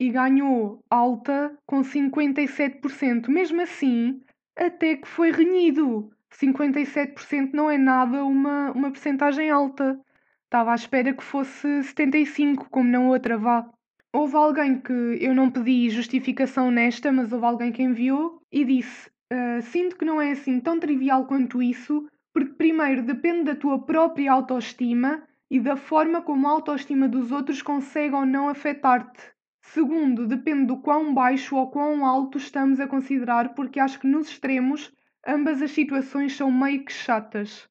E 0.00 0.10
ganhou 0.10 0.80
alta 0.90 1.56
com 1.64 1.82
57%. 1.82 3.28
Mesmo 3.28 3.62
assim, 3.62 4.20
até 4.56 4.96
que 4.96 5.06
foi 5.06 5.30
renhido. 5.30 6.10
57% 6.34 7.52
não 7.52 7.70
é 7.70 7.78
nada 7.78 8.24
uma, 8.24 8.72
uma 8.72 8.90
percentagem 8.90 9.50
alta. 9.50 9.96
Estava 10.46 10.72
à 10.72 10.74
espera 10.74 11.14
que 11.14 11.22
fosse 11.22 11.68
75%, 11.82 12.66
como 12.70 12.90
na 12.90 12.98
outra, 12.98 13.38
vá. 13.38 13.70
Houve 14.12 14.34
alguém 14.34 14.80
que 14.80 14.92
eu 15.20 15.32
não 15.32 15.48
pedi 15.48 15.90
justificação 15.90 16.72
nesta, 16.72 17.12
mas 17.12 17.32
houve 17.32 17.46
alguém 17.46 17.70
que 17.70 17.84
enviou 17.84 18.42
e 18.50 18.64
disse: 18.64 19.08
uh, 19.32 19.62
Sinto 19.62 19.96
que 19.96 20.04
não 20.04 20.20
é 20.20 20.32
assim 20.32 20.58
tão 20.58 20.80
trivial 20.80 21.24
quanto 21.24 21.62
isso, 21.62 22.04
porque, 22.32 22.54
primeiro, 22.54 23.02
depende 23.02 23.44
da 23.44 23.56
tua 23.56 23.78
própria 23.84 24.32
autoestima 24.32 25.22
e 25.50 25.58
da 25.58 25.76
forma 25.76 26.22
como 26.22 26.46
a 26.46 26.50
autoestima 26.50 27.08
dos 27.08 27.32
outros 27.32 27.62
consegue 27.62 28.14
ou 28.14 28.26
não 28.26 28.48
afetar-te. 28.48 29.22
Segundo, 29.62 30.26
depende 30.26 30.66
do 30.66 30.78
quão 30.78 31.12
baixo 31.12 31.56
ou 31.56 31.70
quão 31.70 32.04
alto 32.06 32.38
estamos 32.38 32.80
a 32.80 32.86
considerar, 32.86 33.54
porque 33.54 33.80
acho 33.80 34.00
que 34.00 34.06
nos 34.06 34.28
extremos 34.28 34.92
ambas 35.26 35.60
as 35.60 35.70
situações 35.72 36.34
são 36.34 36.50
meio 36.50 36.84
que 36.84 36.92
chatas. 36.92 37.68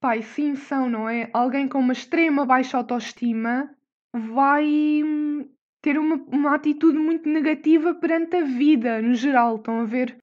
Pai, 0.00 0.22
sim, 0.22 0.54
são, 0.56 0.90
não 0.90 1.08
é? 1.08 1.30
Alguém 1.32 1.68
com 1.68 1.78
uma 1.78 1.92
extrema 1.92 2.44
baixa 2.44 2.76
autoestima 2.76 3.70
vai 4.12 4.64
hum, 5.04 5.48
ter 5.80 5.98
uma, 5.98 6.16
uma 6.28 6.54
atitude 6.54 6.98
muito 6.98 7.28
negativa 7.28 7.94
perante 7.94 8.36
a 8.36 8.44
vida 8.44 9.00
no 9.00 9.14
geral, 9.14 9.56
estão 9.56 9.80
a 9.80 9.84
ver? 9.84 10.16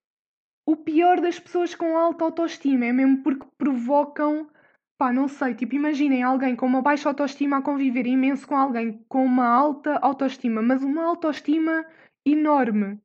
O 0.65 0.75
pior 0.75 1.19
das 1.19 1.39
pessoas 1.39 1.75
com 1.75 1.97
alta 1.97 2.23
autoestima 2.23 2.85
é 2.85 2.93
mesmo 2.93 3.21
porque 3.21 3.45
provocam, 3.57 4.47
pá, 4.97 5.11
não 5.11 5.27
sei, 5.27 5.53
tipo, 5.53 5.75
imaginem 5.75 6.23
alguém 6.23 6.55
com 6.55 6.65
uma 6.65 6.81
baixa 6.81 7.09
autoestima 7.09 7.57
a 7.57 7.61
conviver 7.61 8.07
imenso 8.07 8.47
com 8.47 8.55
alguém 8.55 9.03
com 9.09 9.25
uma 9.25 9.45
alta 9.45 9.97
autoestima, 9.97 10.61
mas 10.61 10.83
uma 10.83 11.03
autoestima 11.03 11.85
enorme. 12.25 12.99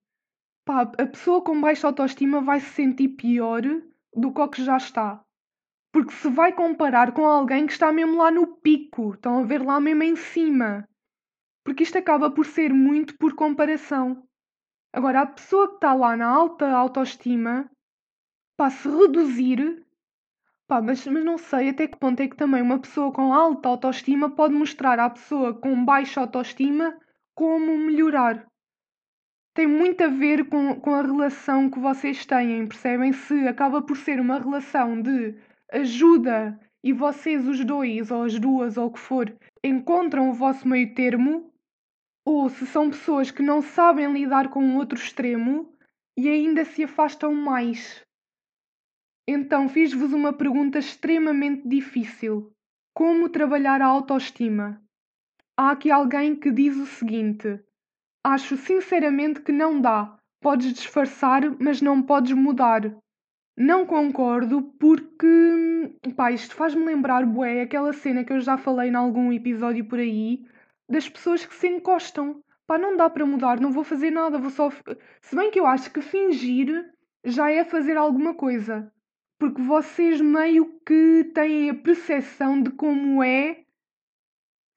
Pá, 0.64 0.82
a 0.82 1.06
pessoa 1.06 1.42
com 1.42 1.60
baixa 1.60 1.86
autoestima 1.86 2.40
vai 2.40 2.60
se 2.60 2.70
sentir 2.70 3.08
pior 3.08 3.62
do 4.14 4.32
que 4.32 4.40
o 4.40 4.48
que 4.48 4.64
já 4.64 4.76
está. 4.76 5.24
Porque 5.92 6.12
se 6.12 6.28
vai 6.28 6.52
comparar 6.52 7.12
com 7.12 7.24
alguém 7.24 7.66
que 7.66 7.72
está 7.72 7.92
mesmo 7.92 8.18
lá 8.18 8.30
no 8.30 8.46
pico, 8.46 9.14
estão 9.14 9.38
a 9.38 9.42
ver 9.42 9.62
lá 9.62 9.80
mesmo 9.80 10.02
em 10.02 10.16
cima 10.16 10.88
porque 11.68 11.82
isto 11.82 11.98
acaba 11.98 12.30
por 12.30 12.46
ser 12.46 12.72
muito 12.72 13.14
por 13.18 13.34
comparação. 13.34 14.26
Agora, 14.98 15.20
a 15.20 15.26
pessoa 15.26 15.68
que 15.68 15.74
está 15.76 15.94
lá 15.94 16.16
na 16.16 16.26
alta 16.26 16.68
autoestima, 16.72 17.70
pá, 18.56 18.68
se 18.68 18.88
reduzir, 18.88 19.86
pá, 20.66 20.82
mas, 20.82 21.06
mas 21.06 21.24
não 21.24 21.38
sei 21.38 21.68
até 21.68 21.86
que 21.86 21.96
ponto 21.96 22.18
é 22.18 22.26
que 22.26 22.36
também 22.36 22.60
uma 22.60 22.80
pessoa 22.80 23.12
com 23.12 23.32
alta 23.32 23.68
autoestima 23.68 24.28
pode 24.28 24.54
mostrar 24.54 24.98
à 24.98 25.08
pessoa 25.08 25.54
com 25.54 25.84
baixa 25.84 26.20
autoestima 26.20 26.98
como 27.32 27.78
melhorar. 27.78 28.44
Tem 29.54 29.68
muito 29.68 30.02
a 30.02 30.08
ver 30.08 30.48
com, 30.48 30.80
com 30.80 30.92
a 30.96 31.02
relação 31.02 31.70
que 31.70 31.78
vocês 31.78 32.26
têm, 32.26 32.66
percebem? 32.66 33.12
Se 33.12 33.46
acaba 33.46 33.80
por 33.80 33.96
ser 33.96 34.18
uma 34.18 34.40
relação 34.40 35.00
de 35.00 35.36
ajuda 35.70 36.58
e 36.82 36.92
vocês, 36.92 37.46
os 37.46 37.64
dois, 37.64 38.10
ou 38.10 38.24
as 38.24 38.36
duas, 38.36 38.76
ou 38.76 38.86
o 38.86 38.92
que 38.92 38.98
for, 38.98 39.32
encontram 39.62 40.28
o 40.28 40.34
vosso 40.34 40.66
meio 40.66 40.92
termo, 40.92 41.47
ou 42.28 42.50
se 42.50 42.66
são 42.66 42.90
pessoas 42.90 43.30
que 43.30 43.42
não 43.42 43.62
sabem 43.62 44.12
lidar 44.12 44.50
com 44.50 44.62
o 44.62 44.76
outro 44.76 44.98
extremo 44.98 45.72
e 46.14 46.28
ainda 46.28 46.62
se 46.62 46.84
afastam 46.84 47.32
mais. 47.32 48.04
Então 49.26 49.66
fiz-vos 49.66 50.12
uma 50.12 50.30
pergunta 50.30 50.78
extremamente 50.78 51.66
difícil: 51.66 52.52
Como 52.94 53.30
trabalhar 53.30 53.80
a 53.80 53.86
autoestima? 53.86 54.78
Há 55.56 55.70
aqui 55.70 55.90
alguém 55.90 56.36
que 56.36 56.52
diz 56.52 56.76
o 56.76 56.84
seguinte: 56.84 57.60
Acho 58.22 58.58
sinceramente 58.58 59.40
que 59.40 59.50
não 59.50 59.80
dá. 59.80 60.14
Podes 60.42 60.74
disfarçar, 60.74 61.40
mas 61.58 61.80
não 61.80 62.02
podes 62.02 62.32
mudar. 62.32 62.94
Não 63.56 63.86
concordo 63.86 64.62
porque, 64.78 65.96
pá, 66.14 66.30
isto 66.30 66.54
faz-me 66.54 66.84
lembrar, 66.84 67.24
bué, 67.24 67.62
aquela 67.62 67.92
cena 67.94 68.22
que 68.22 68.34
eu 68.34 68.40
já 68.40 68.58
falei 68.58 68.90
em 68.90 68.94
algum 68.94 69.32
episódio 69.32 69.86
por 69.86 69.98
aí, 69.98 70.44
das 70.88 71.08
pessoas 71.08 71.44
que 71.44 71.54
se 71.54 71.68
encostam. 71.68 72.42
Pá, 72.66 72.78
não 72.78 72.96
dá 72.96 73.08
para 73.08 73.26
mudar, 73.26 73.60
não 73.60 73.72
vou 73.72 73.84
fazer 73.84 74.10
nada, 74.10 74.38
vou 74.38 74.50
só... 74.50 74.70
Se 75.20 75.34
bem 75.34 75.50
que 75.50 75.58
eu 75.58 75.66
acho 75.66 75.90
que 75.90 76.02
fingir 76.02 76.90
já 77.24 77.50
é 77.50 77.64
fazer 77.64 77.96
alguma 77.96 78.34
coisa. 78.34 78.92
Porque 79.38 79.62
vocês 79.62 80.20
meio 80.20 80.80
que 80.84 81.30
têm 81.34 81.70
a 81.70 81.74
percepção 81.74 82.60
de 82.60 82.70
como 82.70 83.22
é 83.22 83.64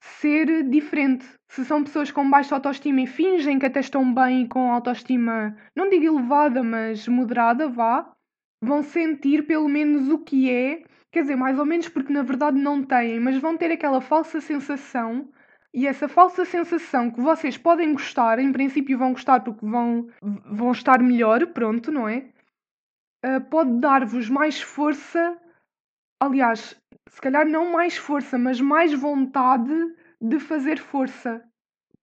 ser 0.01 0.67
diferente. 0.69 1.25
Se 1.49 1.65
são 1.65 1.83
pessoas 1.83 2.11
com 2.11 2.29
baixa 2.29 2.55
autoestima 2.55 3.01
e 3.01 3.07
fingem 3.07 3.59
que 3.59 3.65
até 3.65 3.79
estão 3.79 4.13
bem 4.13 4.47
com 4.47 4.71
autoestima, 4.71 5.55
não 5.75 5.89
digo 5.89 6.05
elevada, 6.05 6.63
mas 6.63 7.07
moderada, 7.07 7.67
vá, 7.67 8.11
vão 8.63 8.83
sentir 8.83 9.45
pelo 9.45 9.67
menos 9.67 10.09
o 10.09 10.19
que 10.19 10.49
é, 10.49 10.83
quer 11.11 11.21
dizer, 11.21 11.35
mais 11.35 11.57
ou 11.59 11.65
menos 11.65 11.89
porque 11.89 12.13
na 12.13 12.23
verdade 12.23 12.57
não 12.57 12.83
têm, 12.83 13.19
mas 13.19 13.37
vão 13.37 13.57
ter 13.57 13.71
aquela 13.71 14.01
falsa 14.01 14.39
sensação. 14.39 15.29
E 15.73 15.87
essa 15.87 16.07
falsa 16.09 16.43
sensação 16.43 17.09
que 17.09 17.21
vocês 17.21 17.57
podem 17.57 17.93
gostar, 17.93 18.39
em 18.39 18.51
princípio 18.51 18.97
vão 18.97 19.13
gostar 19.13 19.39
porque 19.41 19.65
vão, 19.65 20.09
vão 20.21 20.71
estar 20.71 21.01
melhor, 21.01 21.47
pronto, 21.47 21.91
não 21.91 22.09
é? 22.09 22.29
Uh, 23.25 23.39
pode 23.49 23.79
dar-vos 23.79 24.29
mais 24.29 24.61
força, 24.61 25.37
aliás, 26.19 26.75
se 27.07 27.21
calhar 27.21 27.47
não 27.47 27.71
mais 27.71 27.95
força, 27.95 28.37
mas 28.37 28.59
mais 28.59 28.93
vontade 28.93 29.73
de 30.19 30.39
fazer 30.39 30.79
força. 30.79 31.41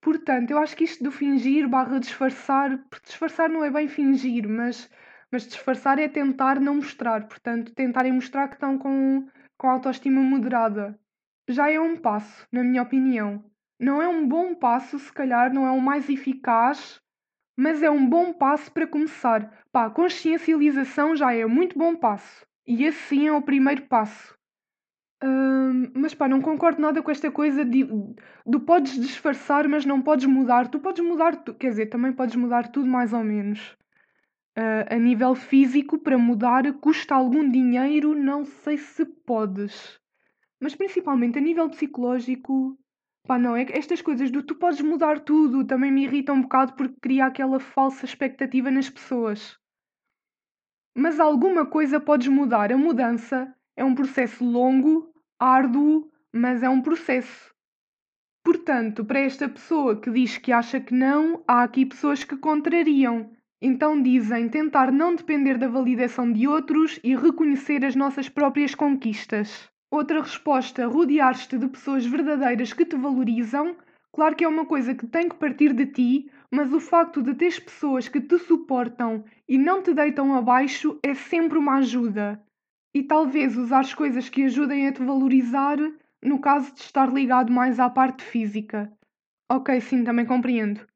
Portanto, 0.00 0.50
eu 0.52 0.58
acho 0.58 0.76
que 0.76 0.84
isto 0.84 1.04
do 1.04 1.10
fingir 1.10 1.68
barra 1.68 1.98
disfarçar, 1.98 2.78
porque 2.88 3.06
disfarçar 3.06 3.50
não 3.50 3.64
é 3.64 3.70
bem 3.70 3.88
fingir, 3.88 4.48
mas, 4.48 4.90
mas 5.30 5.46
disfarçar 5.46 5.98
é 5.98 6.08
tentar 6.08 6.60
não 6.60 6.76
mostrar. 6.76 7.26
Portanto, 7.28 7.74
tentarem 7.74 8.12
mostrar 8.12 8.48
que 8.48 8.54
estão 8.54 8.78
com, 8.78 9.28
com 9.58 9.68
autoestima 9.68 10.22
moderada. 10.22 10.98
Já 11.48 11.70
é 11.70 11.80
um 11.80 11.96
passo, 11.96 12.46
na 12.52 12.62
minha 12.62 12.82
opinião. 12.82 13.44
Não 13.78 14.02
é 14.02 14.08
um 14.08 14.26
bom 14.26 14.54
passo, 14.54 14.98
se 14.98 15.12
calhar 15.12 15.52
não 15.52 15.66
é 15.66 15.70
o 15.70 15.80
mais 15.80 16.08
eficaz, 16.08 17.00
mas 17.56 17.82
é 17.82 17.90
um 17.90 18.08
bom 18.08 18.32
passo 18.32 18.72
para 18.72 18.86
começar. 18.86 19.64
Pá, 19.70 19.88
consciencialização 19.90 21.14
já 21.16 21.34
é 21.34 21.46
muito 21.46 21.78
bom 21.78 21.94
passo. 21.96 22.46
E 22.66 22.84
esse 22.84 22.98
sim 23.00 23.28
é 23.28 23.32
o 23.32 23.42
primeiro 23.42 23.82
passo 23.82 24.38
mas 25.94 26.14
pá, 26.14 26.28
não 26.28 26.40
concordo 26.40 26.80
nada 26.80 27.02
com 27.02 27.10
esta 27.10 27.30
coisa 27.30 27.64
de, 27.64 27.84
do 28.46 28.60
podes 28.60 28.94
disfarçar, 28.94 29.68
mas 29.68 29.84
não 29.84 30.00
podes 30.00 30.26
mudar. 30.26 30.68
Tu 30.68 30.78
podes 30.78 31.04
mudar, 31.04 31.36
tu, 31.36 31.54
quer 31.54 31.70
dizer, 31.70 31.86
também 31.86 32.12
podes 32.12 32.36
mudar 32.36 32.70
tudo 32.70 32.86
mais 32.86 33.12
ou 33.12 33.24
menos. 33.24 33.76
Uh, 34.56 34.86
a 34.90 34.96
nível 34.96 35.34
físico, 35.34 35.98
para 35.98 36.18
mudar, 36.18 36.72
custa 36.74 37.14
algum 37.14 37.48
dinheiro, 37.48 38.14
não 38.14 38.44
sei 38.44 38.76
se 38.76 39.04
podes. 39.04 39.98
Mas 40.60 40.74
principalmente 40.74 41.38
a 41.38 41.40
nível 41.42 41.68
psicológico, 41.68 42.76
pá, 43.28 43.38
não, 43.38 43.54
é 43.54 43.66
que 43.66 43.74
estas 43.74 44.00
coisas 44.00 44.30
do 44.30 44.42
tu 44.42 44.54
podes 44.54 44.80
mudar 44.80 45.20
tudo 45.20 45.62
também 45.62 45.92
me 45.92 46.04
irritam 46.04 46.36
um 46.36 46.40
bocado 46.40 46.72
porque 46.72 46.96
cria 46.98 47.26
aquela 47.26 47.60
falsa 47.60 48.06
expectativa 48.06 48.70
nas 48.70 48.88
pessoas. 48.88 49.58
Mas 50.96 51.20
alguma 51.20 51.66
coisa 51.66 52.00
podes 52.00 52.26
mudar. 52.26 52.72
A 52.72 52.78
mudança 52.78 53.54
é 53.76 53.84
um 53.84 53.94
processo 53.94 54.42
longo, 54.42 55.12
árduo, 55.38 56.10
mas 56.32 56.62
é 56.62 56.70
um 56.70 56.80
processo. 56.80 57.54
Portanto, 58.42 59.04
para 59.04 59.20
esta 59.20 59.46
pessoa 59.46 60.00
que 60.00 60.10
diz 60.10 60.38
que 60.38 60.50
acha 60.50 60.80
que 60.80 60.94
não, 60.94 61.44
há 61.46 61.62
aqui 61.62 61.84
pessoas 61.84 62.24
que 62.24 62.36
contrariam. 62.36 63.30
Então 63.60 64.02
dizem 64.02 64.48
tentar 64.48 64.90
não 64.90 65.14
depender 65.14 65.58
da 65.58 65.68
validação 65.68 66.32
de 66.32 66.48
outros 66.48 66.98
e 67.04 67.14
reconhecer 67.14 67.84
as 67.84 67.94
nossas 67.94 68.28
próprias 68.28 68.74
conquistas. 68.74 69.70
Outra 69.90 70.20
resposta, 70.20 70.86
rodear-te 70.86 71.56
de 71.56 71.68
pessoas 71.68 72.04
verdadeiras 72.04 72.72
que 72.72 72.84
te 72.84 72.96
valorizam. 72.96 73.76
Claro 74.12 74.36
que 74.36 74.44
é 74.44 74.48
uma 74.48 74.66
coisa 74.66 74.94
que 74.94 75.06
tem 75.06 75.28
que 75.28 75.36
partir 75.36 75.72
de 75.72 75.86
ti, 75.86 76.30
mas 76.50 76.72
o 76.72 76.80
facto 76.80 77.22
de 77.22 77.34
teres 77.34 77.58
pessoas 77.58 78.08
que 78.08 78.20
te 78.20 78.38
suportam 78.38 79.24
e 79.48 79.56
não 79.56 79.82
te 79.82 79.94
deitam 79.94 80.34
abaixo 80.34 80.98
é 81.02 81.14
sempre 81.14 81.58
uma 81.58 81.76
ajuda 81.76 82.42
e 82.94 83.02
talvez 83.02 83.56
usar 83.56 83.80
as 83.80 83.94
coisas 83.94 84.28
que 84.28 84.44
ajudem 84.44 84.88
a 84.88 84.92
te 84.92 85.02
valorizar 85.02 85.76
no 86.22 86.40
caso 86.40 86.74
de 86.74 86.80
estar 86.80 87.12
ligado 87.12 87.52
mais 87.52 87.78
à 87.78 87.88
parte 87.88 88.24
física. 88.24 88.92
Ok, 89.50 89.80
sim, 89.80 90.04
também 90.04 90.26
compreendo. 90.26 90.86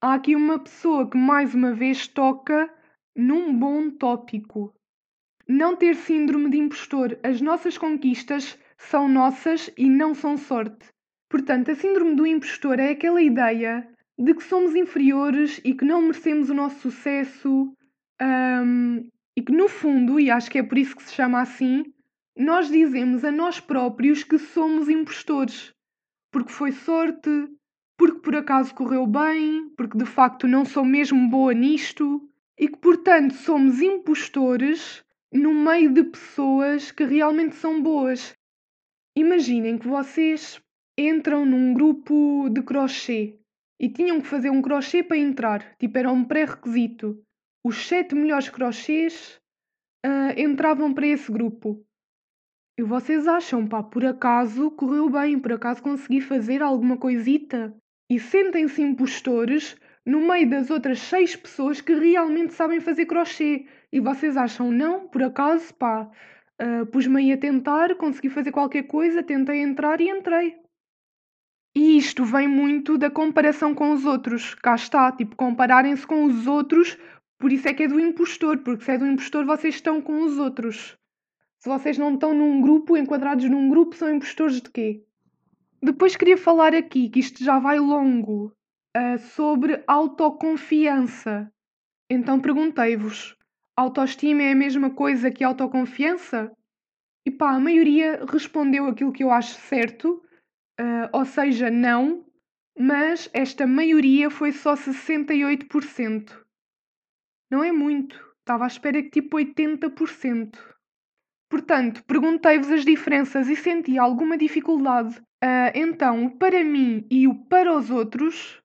Há 0.00 0.14
aqui 0.14 0.36
uma 0.36 0.58
pessoa 0.58 1.08
que 1.08 1.16
mais 1.16 1.54
uma 1.54 1.74
vez 1.74 2.06
toca 2.06 2.72
num 3.16 3.56
bom 3.56 3.90
tópico. 3.90 4.74
Não 5.48 5.76
ter 5.76 5.96
síndrome 5.96 6.50
de 6.50 6.58
impostor. 6.58 7.18
As 7.22 7.40
nossas 7.40 7.76
conquistas 7.76 8.58
são 8.76 9.08
nossas 9.08 9.70
e 9.76 9.88
não 9.88 10.14
são 10.14 10.36
sorte. 10.36 10.88
Portanto, 11.28 11.70
a 11.70 11.74
síndrome 11.74 12.14
do 12.14 12.26
impostor 12.26 12.78
é 12.78 12.90
aquela 12.90 13.22
ideia 13.22 13.88
de 14.18 14.34
que 14.34 14.44
somos 14.44 14.74
inferiores 14.74 15.60
e 15.64 15.74
que 15.74 15.84
não 15.84 16.02
merecemos 16.02 16.50
o 16.50 16.54
nosso 16.54 16.80
sucesso, 16.80 17.72
um, 18.20 19.08
e 19.36 19.42
que 19.42 19.52
no 19.52 19.68
fundo, 19.68 20.20
e 20.20 20.30
acho 20.30 20.50
que 20.50 20.58
é 20.58 20.62
por 20.62 20.78
isso 20.78 20.94
que 20.94 21.02
se 21.02 21.14
chama 21.14 21.40
assim, 21.40 21.84
nós 22.36 22.70
dizemos 22.70 23.24
a 23.24 23.32
nós 23.32 23.60
próprios 23.60 24.22
que 24.22 24.38
somos 24.38 24.88
impostores. 24.88 25.72
Porque 26.30 26.52
foi 26.52 26.72
sorte, 26.72 27.48
porque 27.96 28.20
por 28.20 28.36
acaso 28.36 28.74
correu 28.74 29.06
bem, 29.06 29.70
porque 29.76 29.98
de 29.98 30.06
facto 30.06 30.46
não 30.46 30.64
sou 30.64 30.84
mesmo 30.84 31.28
boa 31.28 31.52
nisto, 31.52 32.28
e 32.58 32.68
que 32.68 32.78
portanto 32.78 33.34
somos 33.34 33.80
impostores 33.80 35.02
no 35.38 35.54
meio 35.54 35.92
de 35.92 36.04
pessoas 36.04 36.90
que 36.90 37.04
realmente 37.04 37.54
são 37.56 37.82
boas. 37.82 38.34
Imaginem 39.16 39.78
que 39.78 39.88
vocês 39.88 40.60
entram 40.98 41.44
num 41.44 41.72
grupo 41.72 42.48
de 42.50 42.62
crochê 42.62 43.38
e 43.80 43.88
tinham 43.88 44.20
que 44.20 44.26
fazer 44.26 44.50
um 44.50 44.62
crochê 44.62 45.02
para 45.02 45.16
entrar, 45.16 45.76
tipo 45.78 45.98
era 45.98 46.10
um 46.10 46.24
pré-requisito 46.24 47.22
os 47.64 47.86
sete 47.86 48.14
melhores 48.14 48.48
crochês 48.48 49.40
uh, 50.04 50.40
entravam 50.40 50.92
para 50.92 51.06
esse 51.06 51.30
grupo. 51.30 51.84
E 52.76 52.82
vocês 52.82 53.28
acham, 53.28 53.66
pá, 53.66 53.82
por 53.82 54.04
acaso 54.04 54.70
correu 54.72 55.08
bem, 55.08 55.38
por 55.38 55.52
acaso 55.52 55.82
consegui 55.82 56.20
fazer 56.20 56.62
alguma 56.62 56.96
coisita? 56.96 57.76
E 58.10 58.18
sentem-se 58.18 58.82
impostores 58.82 59.76
no 60.04 60.26
meio 60.26 60.50
das 60.50 60.70
outras 60.70 60.98
seis 60.98 61.36
pessoas 61.36 61.80
que 61.80 61.94
realmente 61.94 62.52
sabem 62.54 62.80
fazer 62.80 63.06
crochê. 63.06 63.66
E 63.92 64.00
vocês 64.00 64.36
acham, 64.36 64.70
não, 64.70 65.06
por 65.06 65.22
acaso, 65.22 65.74
pá, 65.74 66.10
uh, 66.60 66.86
pus-me 66.86 67.18
aí 67.18 67.32
a 67.32 67.38
tentar, 67.38 67.94
consegui 67.96 68.30
fazer 68.30 68.50
qualquer 68.50 68.84
coisa, 68.84 69.22
tentei 69.22 69.60
entrar 69.60 70.00
e 70.00 70.08
entrei. 70.08 70.56
E 71.74 71.98
isto 71.98 72.24
vem 72.24 72.48
muito 72.48 72.96
da 72.96 73.10
comparação 73.10 73.74
com 73.74 73.92
os 73.92 74.04
outros. 74.04 74.54
Cá 74.54 74.74
está, 74.74 75.10
tipo, 75.12 75.36
compararem-se 75.36 76.06
com 76.06 76.24
os 76.24 76.46
outros 76.46 76.98
por 77.42 77.50
isso 77.50 77.66
é 77.66 77.74
que 77.74 77.82
é 77.82 77.88
do 77.88 77.98
impostor, 77.98 78.58
porque 78.58 78.84
se 78.84 78.92
é 78.92 78.98
do 78.98 79.04
impostor, 79.04 79.44
vocês 79.44 79.74
estão 79.74 80.00
com 80.00 80.22
os 80.22 80.38
outros. 80.38 80.96
Se 81.58 81.68
vocês 81.68 81.98
não 81.98 82.14
estão 82.14 82.32
num 82.32 82.60
grupo, 82.60 82.96
enquadrados 82.96 83.50
num 83.50 83.68
grupo, 83.68 83.96
são 83.96 84.14
impostores 84.14 84.62
de 84.62 84.70
quê? 84.70 85.04
Depois 85.82 86.14
queria 86.14 86.38
falar 86.38 86.72
aqui, 86.72 87.08
que 87.08 87.18
isto 87.18 87.42
já 87.42 87.58
vai 87.58 87.80
longo, 87.80 88.56
uh, 88.96 89.18
sobre 89.34 89.82
autoconfiança. 89.88 91.52
Então 92.08 92.38
perguntei-vos: 92.38 93.36
autoestima 93.82 94.42
é 94.42 94.52
a 94.52 94.56
mesma 94.56 94.90
coisa 94.90 95.30
que 95.30 95.44
autoconfiança? 95.44 96.50
E 97.26 97.30
pá, 97.30 97.52
a 97.52 97.60
maioria 97.60 98.24
respondeu 98.24 98.86
aquilo 98.86 99.12
que 99.12 99.22
eu 99.22 99.30
acho 99.30 99.54
certo, 99.60 100.22
uh, 100.80 101.08
ou 101.12 101.24
seja, 101.24 101.70
não, 101.70 102.24
mas 102.78 103.30
esta 103.32 103.66
maioria 103.66 104.30
foi 104.30 104.52
só 104.52 104.74
68%. 104.74 106.42
Não 107.50 107.62
é 107.62 107.70
muito. 107.70 108.16
Estava 108.40 108.64
à 108.64 108.66
espera 108.66 109.02
que 109.02 109.10
tipo 109.10 109.36
80%. 109.36 110.58
Portanto, 111.48 112.02
perguntei-vos 112.04 112.72
as 112.72 112.84
diferenças 112.84 113.48
e 113.48 113.54
senti 113.54 113.98
alguma 113.98 114.38
dificuldade. 114.38 115.18
Uh, 115.44 115.70
então, 115.74 116.24
o 116.24 116.38
para 116.38 116.64
mim 116.64 117.06
e 117.10 117.28
o 117.28 117.34
para 117.44 117.76
os 117.76 117.90
outros. 117.90 118.60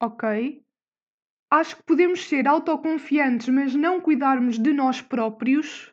Ok. 0.00 0.61
Acho 1.52 1.76
que 1.76 1.82
podemos 1.82 2.26
ser 2.26 2.48
autoconfiantes, 2.48 3.46
mas 3.50 3.74
não 3.74 4.00
cuidarmos 4.00 4.58
de 4.58 4.72
nós 4.72 5.02
próprios. 5.02 5.92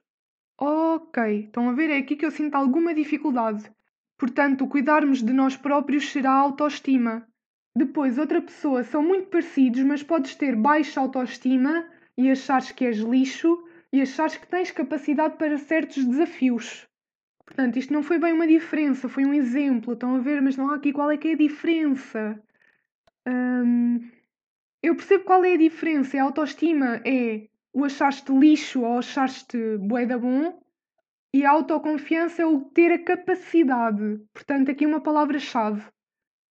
Ok, 0.58 1.48
estão 1.48 1.70
a 1.70 1.74
ver? 1.74 1.90
É 1.90 1.98
aqui 1.98 2.16
que 2.16 2.26
eu 2.26 2.32
sinto 2.32 2.56
alguma 2.56 2.94
dificuldade. 2.94 3.70
Portanto, 4.18 4.66
cuidarmos 4.68 5.22
de 5.22 5.34
nós 5.34 5.58
próprios 5.58 6.14
será 6.14 6.32
autoestima. 6.32 7.28
Depois, 7.76 8.18
outra 8.18 8.42
pessoa 8.42 8.86
são 8.86 9.04
muito 9.04 9.28
parecidos, 9.28 9.84
mas 9.84 10.02
podes 10.02 10.34
ter 10.34 10.56
baixa 10.56 11.02
autoestima 11.02 11.86
e 12.18 12.32
achares 12.32 12.72
que 12.72 12.86
és 12.86 13.00
lixo 13.00 13.62
e 13.92 14.02
achares 14.02 14.38
que 14.38 14.48
tens 14.48 14.72
capacidade 14.72 15.36
para 15.36 15.58
certos 15.58 16.06
desafios. 16.06 16.88
Portanto, 17.46 17.76
isto 17.78 17.92
não 17.92 18.02
foi 18.02 18.18
bem 18.18 18.32
uma 18.32 18.48
diferença, 18.48 19.10
foi 19.10 19.26
um 19.26 19.34
exemplo. 19.34 19.92
Estão 19.92 20.16
a 20.16 20.20
ver? 20.20 20.42
Mas 20.42 20.56
não 20.56 20.70
há 20.70 20.76
aqui 20.76 20.94
qual 20.94 21.12
é 21.12 21.18
que 21.18 21.28
é 21.28 21.34
a 21.34 21.38
diferença. 21.38 22.42
Hum, 23.28 24.10
eu 24.82 24.96
percebo 24.96 25.26
qual 25.26 25.44
é 25.44 25.54
a 25.54 25.58
diferença. 25.58 26.18
A 26.18 26.24
autoestima 26.24 27.02
é 27.06 27.48
o 27.74 27.84
achaste 27.84 28.32
lixo 28.32 28.82
ou 28.82 29.00
achaste 29.00 29.78
bué 29.78 30.06
da 30.06 30.18
bom 30.18 30.62
e 31.34 31.46
a 31.46 31.52
autoconfiança 31.52 32.42
é 32.42 32.46
o 32.46 32.62
ter 32.62 32.92
a 32.92 33.04
capacidade. 33.04 34.20
Portanto, 34.34 34.72
aqui 34.72 34.86
uma 34.86 35.02
palavra-chave. 35.02 35.84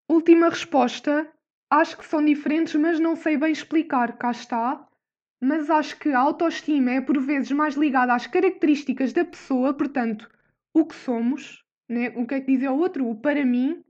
Última 0.08 0.48
resposta. 0.48 1.30
Acho 1.70 1.98
que 1.98 2.06
são 2.06 2.24
diferentes, 2.24 2.74
mas 2.76 2.98
não 2.98 3.16
sei 3.16 3.36
bem 3.36 3.52
explicar. 3.52 4.16
Cá 4.16 4.30
está. 4.30 4.86
Mas 5.40 5.70
acho 5.70 5.98
que 5.98 6.10
a 6.10 6.18
autoestima 6.18 6.92
é 6.92 7.00
por 7.00 7.20
vezes 7.20 7.52
mais 7.52 7.74
ligada 7.74 8.14
às 8.14 8.26
características 8.26 9.12
da 9.12 9.24
pessoa, 9.24 9.72
portanto, 9.72 10.28
o 10.74 10.84
que 10.84 10.94
somos, 10.94 11.64
né? 11.88 12.12
o 12.16 12.26
que 12.26 12.34
é 12.34 12.40
que 12.40 12.56
diz 12.56 12.68
o 12.68 12.74
outro, 12.74 13.08
o 13.08 13.14
para 13.14 13.44
mim, 13.44 13.84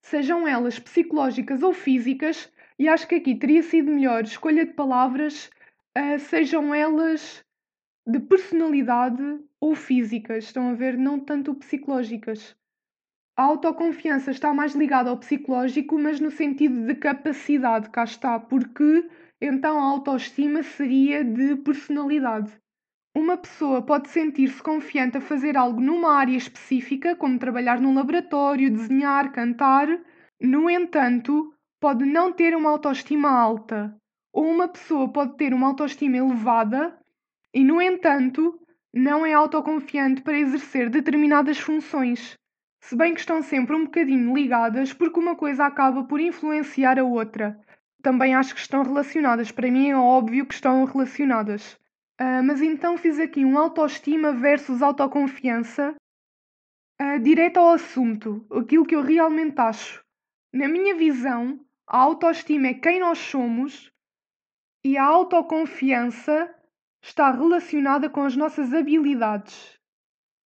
sejam 0.00 0.46
elas 0.46 0.78
psicológicas 0.78 1.62
ou 1.62 1.72
físicas, 1.72 2.52
e 2.78 2.88
acho 2.88 3.06
que 3.06 3.16
aqui 3.16 3.34
teria 3.34 3.62
sido 3.62 3.90
melhor 3.90 4.24
escolha 4.24 4.66
de 4.66 4.72
palavras, 4.72 5.50
uh, 5.96 6.18
sejam 6.18 6.74
elas 6.74 7.44
de 8.06 8.20
personalidade 8.20 9.40
ou 9.60 9.74
físicas, 9.74 10.44
estão 10.44 10.68
a 10.70 10.74
ver, 10.74 10.98
não 10.98 11.18
tanto 11.18 11.54
psicológicas. 11.54 12.56
A 13.36 13.42
autoconfiança 13.42 14.30
está 14.30 14.52
mais 14.52 14.74
ligada 14.74 15.10
ao 15.10 15.16
psicológico, 15.16 15.98
mas 15.98 16.20
no 16.20 16.30
sentido 16.30 16.86
de 16.86 16.94
capacidade, 16.94 17.90
cá 17.90 18.04
está, 18.04 18.38
porque 18.38 19.08
então 19.40 19.78
a 19.78 19.82
autoestima 19.82 20.62
seria 20.62 21.24
de 21.24 21.56
personalidade. 21.56 22.52
Uma 23.16 23.36
pessoa 23.36 23.80
pode 23.80 24.08
sentir-se 24.08 24.62
confiante 24.62 25.18
a 25.18 25.20
fazer 25.20 25.56
algo 25.56 25.80
numa 25.80 26.14
área 26.14 26.36
específica, 26.36 27.14
como 27.14 27.38
trabalhar 27.38 27.80
num 27.80 27.94
laboratório, 27.94 28.70
desenhar, 28.70 29.32
cantar. 29.32 29.88
No 30.40 30.68
entanto, 30.68 31.53
pode 31.84 32.06
não 32.06 32.32
ter 32.32 32.56
uma 32.56 32.70
autoestima 32.70 33.28
alta. 33.28 33.94
Ou 34.32 34.50
uma 34.50 34.66
pessoa 34.66 35.12
pode 35.12 35.36
ter 35.36 35.52
uma 35.52 35.66
autoestima 35.66 36.16
elevada 36.16 36.98
e, 37.52 37.62
no 37.62 37.78
entanto, 37.78 38.58
não 38.90 39.26
é 39.26 39.34
autoconfiante 39.34 40.22
para 40.22 40.38
exercer 40.38 40.88
determinadas 40.88 41.58
funções 41.58 42.38
se 42.80 42.96
bem 42.96 43.12
que 43.12 43.20
estão 43.20 43.42
sempre 43.42 43.76
um 43.76 43.84
bocadinho 43.84 44.34
ligadas 44.34 44.94
porque 44.94 45.20
uma 45.20 45.36
coisa 45.36 45.66
acaba 45.66 46.04
por 46.04 46.20
influenciar 46.20 46.98
a 46.98 47.04
outra. 47.04 47.60
Também 48.02 48.34
acho 48.34 48.54
que 48.54 48.60
estão 48.60 48.82
relacionadas, 48.82 49.50
para 49.50 49.70
mim 49.70 49.90
é 49.90 49.96
óbvio 49.96 50.46
que 50.46 50.54
estão 50.54 50.84
relacionadas. 50.84 51.74
Uh, 52.18 52.42
mas 52.44 52.62
então 52.62 52.96
fiz 52.96 53.18
aqui 53.18 53.44
um 53.44 53.58
autoestima 53.58 54.32
versus 54.32 54.80
autoconfiança, 54.80 55.94
uh, 57.00 57.18
direto 57.20 57.58
ao 57.58 57.72
assunto, 57.72 58.46
aquilo 58.50 58.86
que 58.86 58.94
eu 58.94 59.02
realmente 59.02 59.58
acho. 59.58 60.02
Na 60.52 60.68
minha 60.68 60.94
visão, 60.94 61.58
a 61.86 61.98
autoestima 61.98 62.68
é 62.68 62.74
quem 62.74 63.00
nós 63.00 63.18
somos 63.18 63.92
e 64.84 64.96
a 64.96 65.04
autoconfiança 65.04 66.54
está 67.02 67.30
relacionada 67.30 68.08
com 68.08 68.22
as 68.22 68.34
nossas 68.34 68.72
habilidades. 68.72 69.78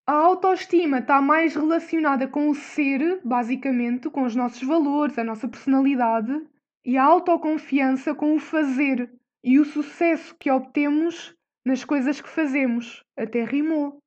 A 0.07 0.12
autoestima 0.12 0.98
está 0.98 1.20
mais 1.20 1.55
relacionada 1.55 2.27
com 2.27 2.48
o 2.48 2.55
ser, 2.55 3.20
basicamente, 3.24 4.09
com 4.09 4.22
os 4.22 4.35
nossos 4.35 4.62
valores, 4.62 5.18
a 5.18 5.24
nossa 5.24 5.46
personalidade, 5.46 6.46
e 6.85 6.96
a 6.96 7.05
autoconfiança 7.05 8.14
com 8.14 8.35
o 8.35 8.40
fazer 8.40 9.12
e 9.44 9.59
o 9.59 9.64
sucesso 9.64 10.35
que 10.38 10.51
obtemos 10.51 11.37
nas 11.64 11.85
coisas 11.85 12.20
que 12.20 12.29
fazemos. 12.29 13.05
Até 13.16 13.44
rimou. 13.44 13.98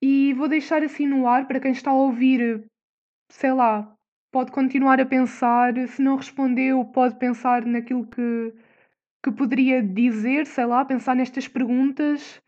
E 0.00 0.32
vou 0.34 0.48
deixar 0.48 0.82
assim 0.82 1.06
no 1.06 1.26
ar 1.26 1.48
para 1.48 1.60
quem 1.60 1.72
está 1.72 1.90
a 1.90 1.94
ouvir, 1.94 2.64
sei 3.30 3.52
lá, 3.52 3.95
pode 4.30 4.50
continuar 4.52 5.00
a 5.00 5.06
pensar. 5.06 5.74
Se 5.88 6.02
não 6.02 6.16
respondeu, 6.16 6.84
pode 6.84 7.16
pensar 7.16 7.64
naquilo 7.64 8.06
que, 8.06 8.54
que 9.22 9.32
poderia 9.32 9.82
dizer, 9.82 10.46
sei 10.46 10.66
lá, 10.66 10.84
pensar 10.84 11.14
nestas 11.14 11.48
perguntas 11.48 12.40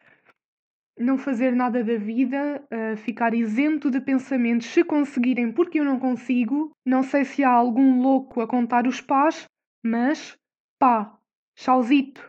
não 0.99 1.17
fazer 1.17 1.55
nada 1.55 1.83
da 1.83 1.97
vida, 1.97 2.63
uh, 2.73 2.97
ficar 2.97 3.33
isento 3.33 3.91
de 3.91 4.01
pensamentos 4.01 4.67
se 4.67 4.83
conseguirem, 4.83 5.53
porque 5.53 5.79
eu 5.79 5.85
não 5.85 5.99
consigo. 5.99 6.73
Não 6.85 7.03
sei 7.03 7.25
se 7.25 7.45
há 7.45 7.51
algum 7.51 8.03
louco 8.03 8.41
a 8.41 8.49
contar 8.49 8.87
os 8.87 9.01
pás, 9.01 9.47
mas 9.85 10.37
pá, 10.79 11.17
chauzito. 11.57 12.28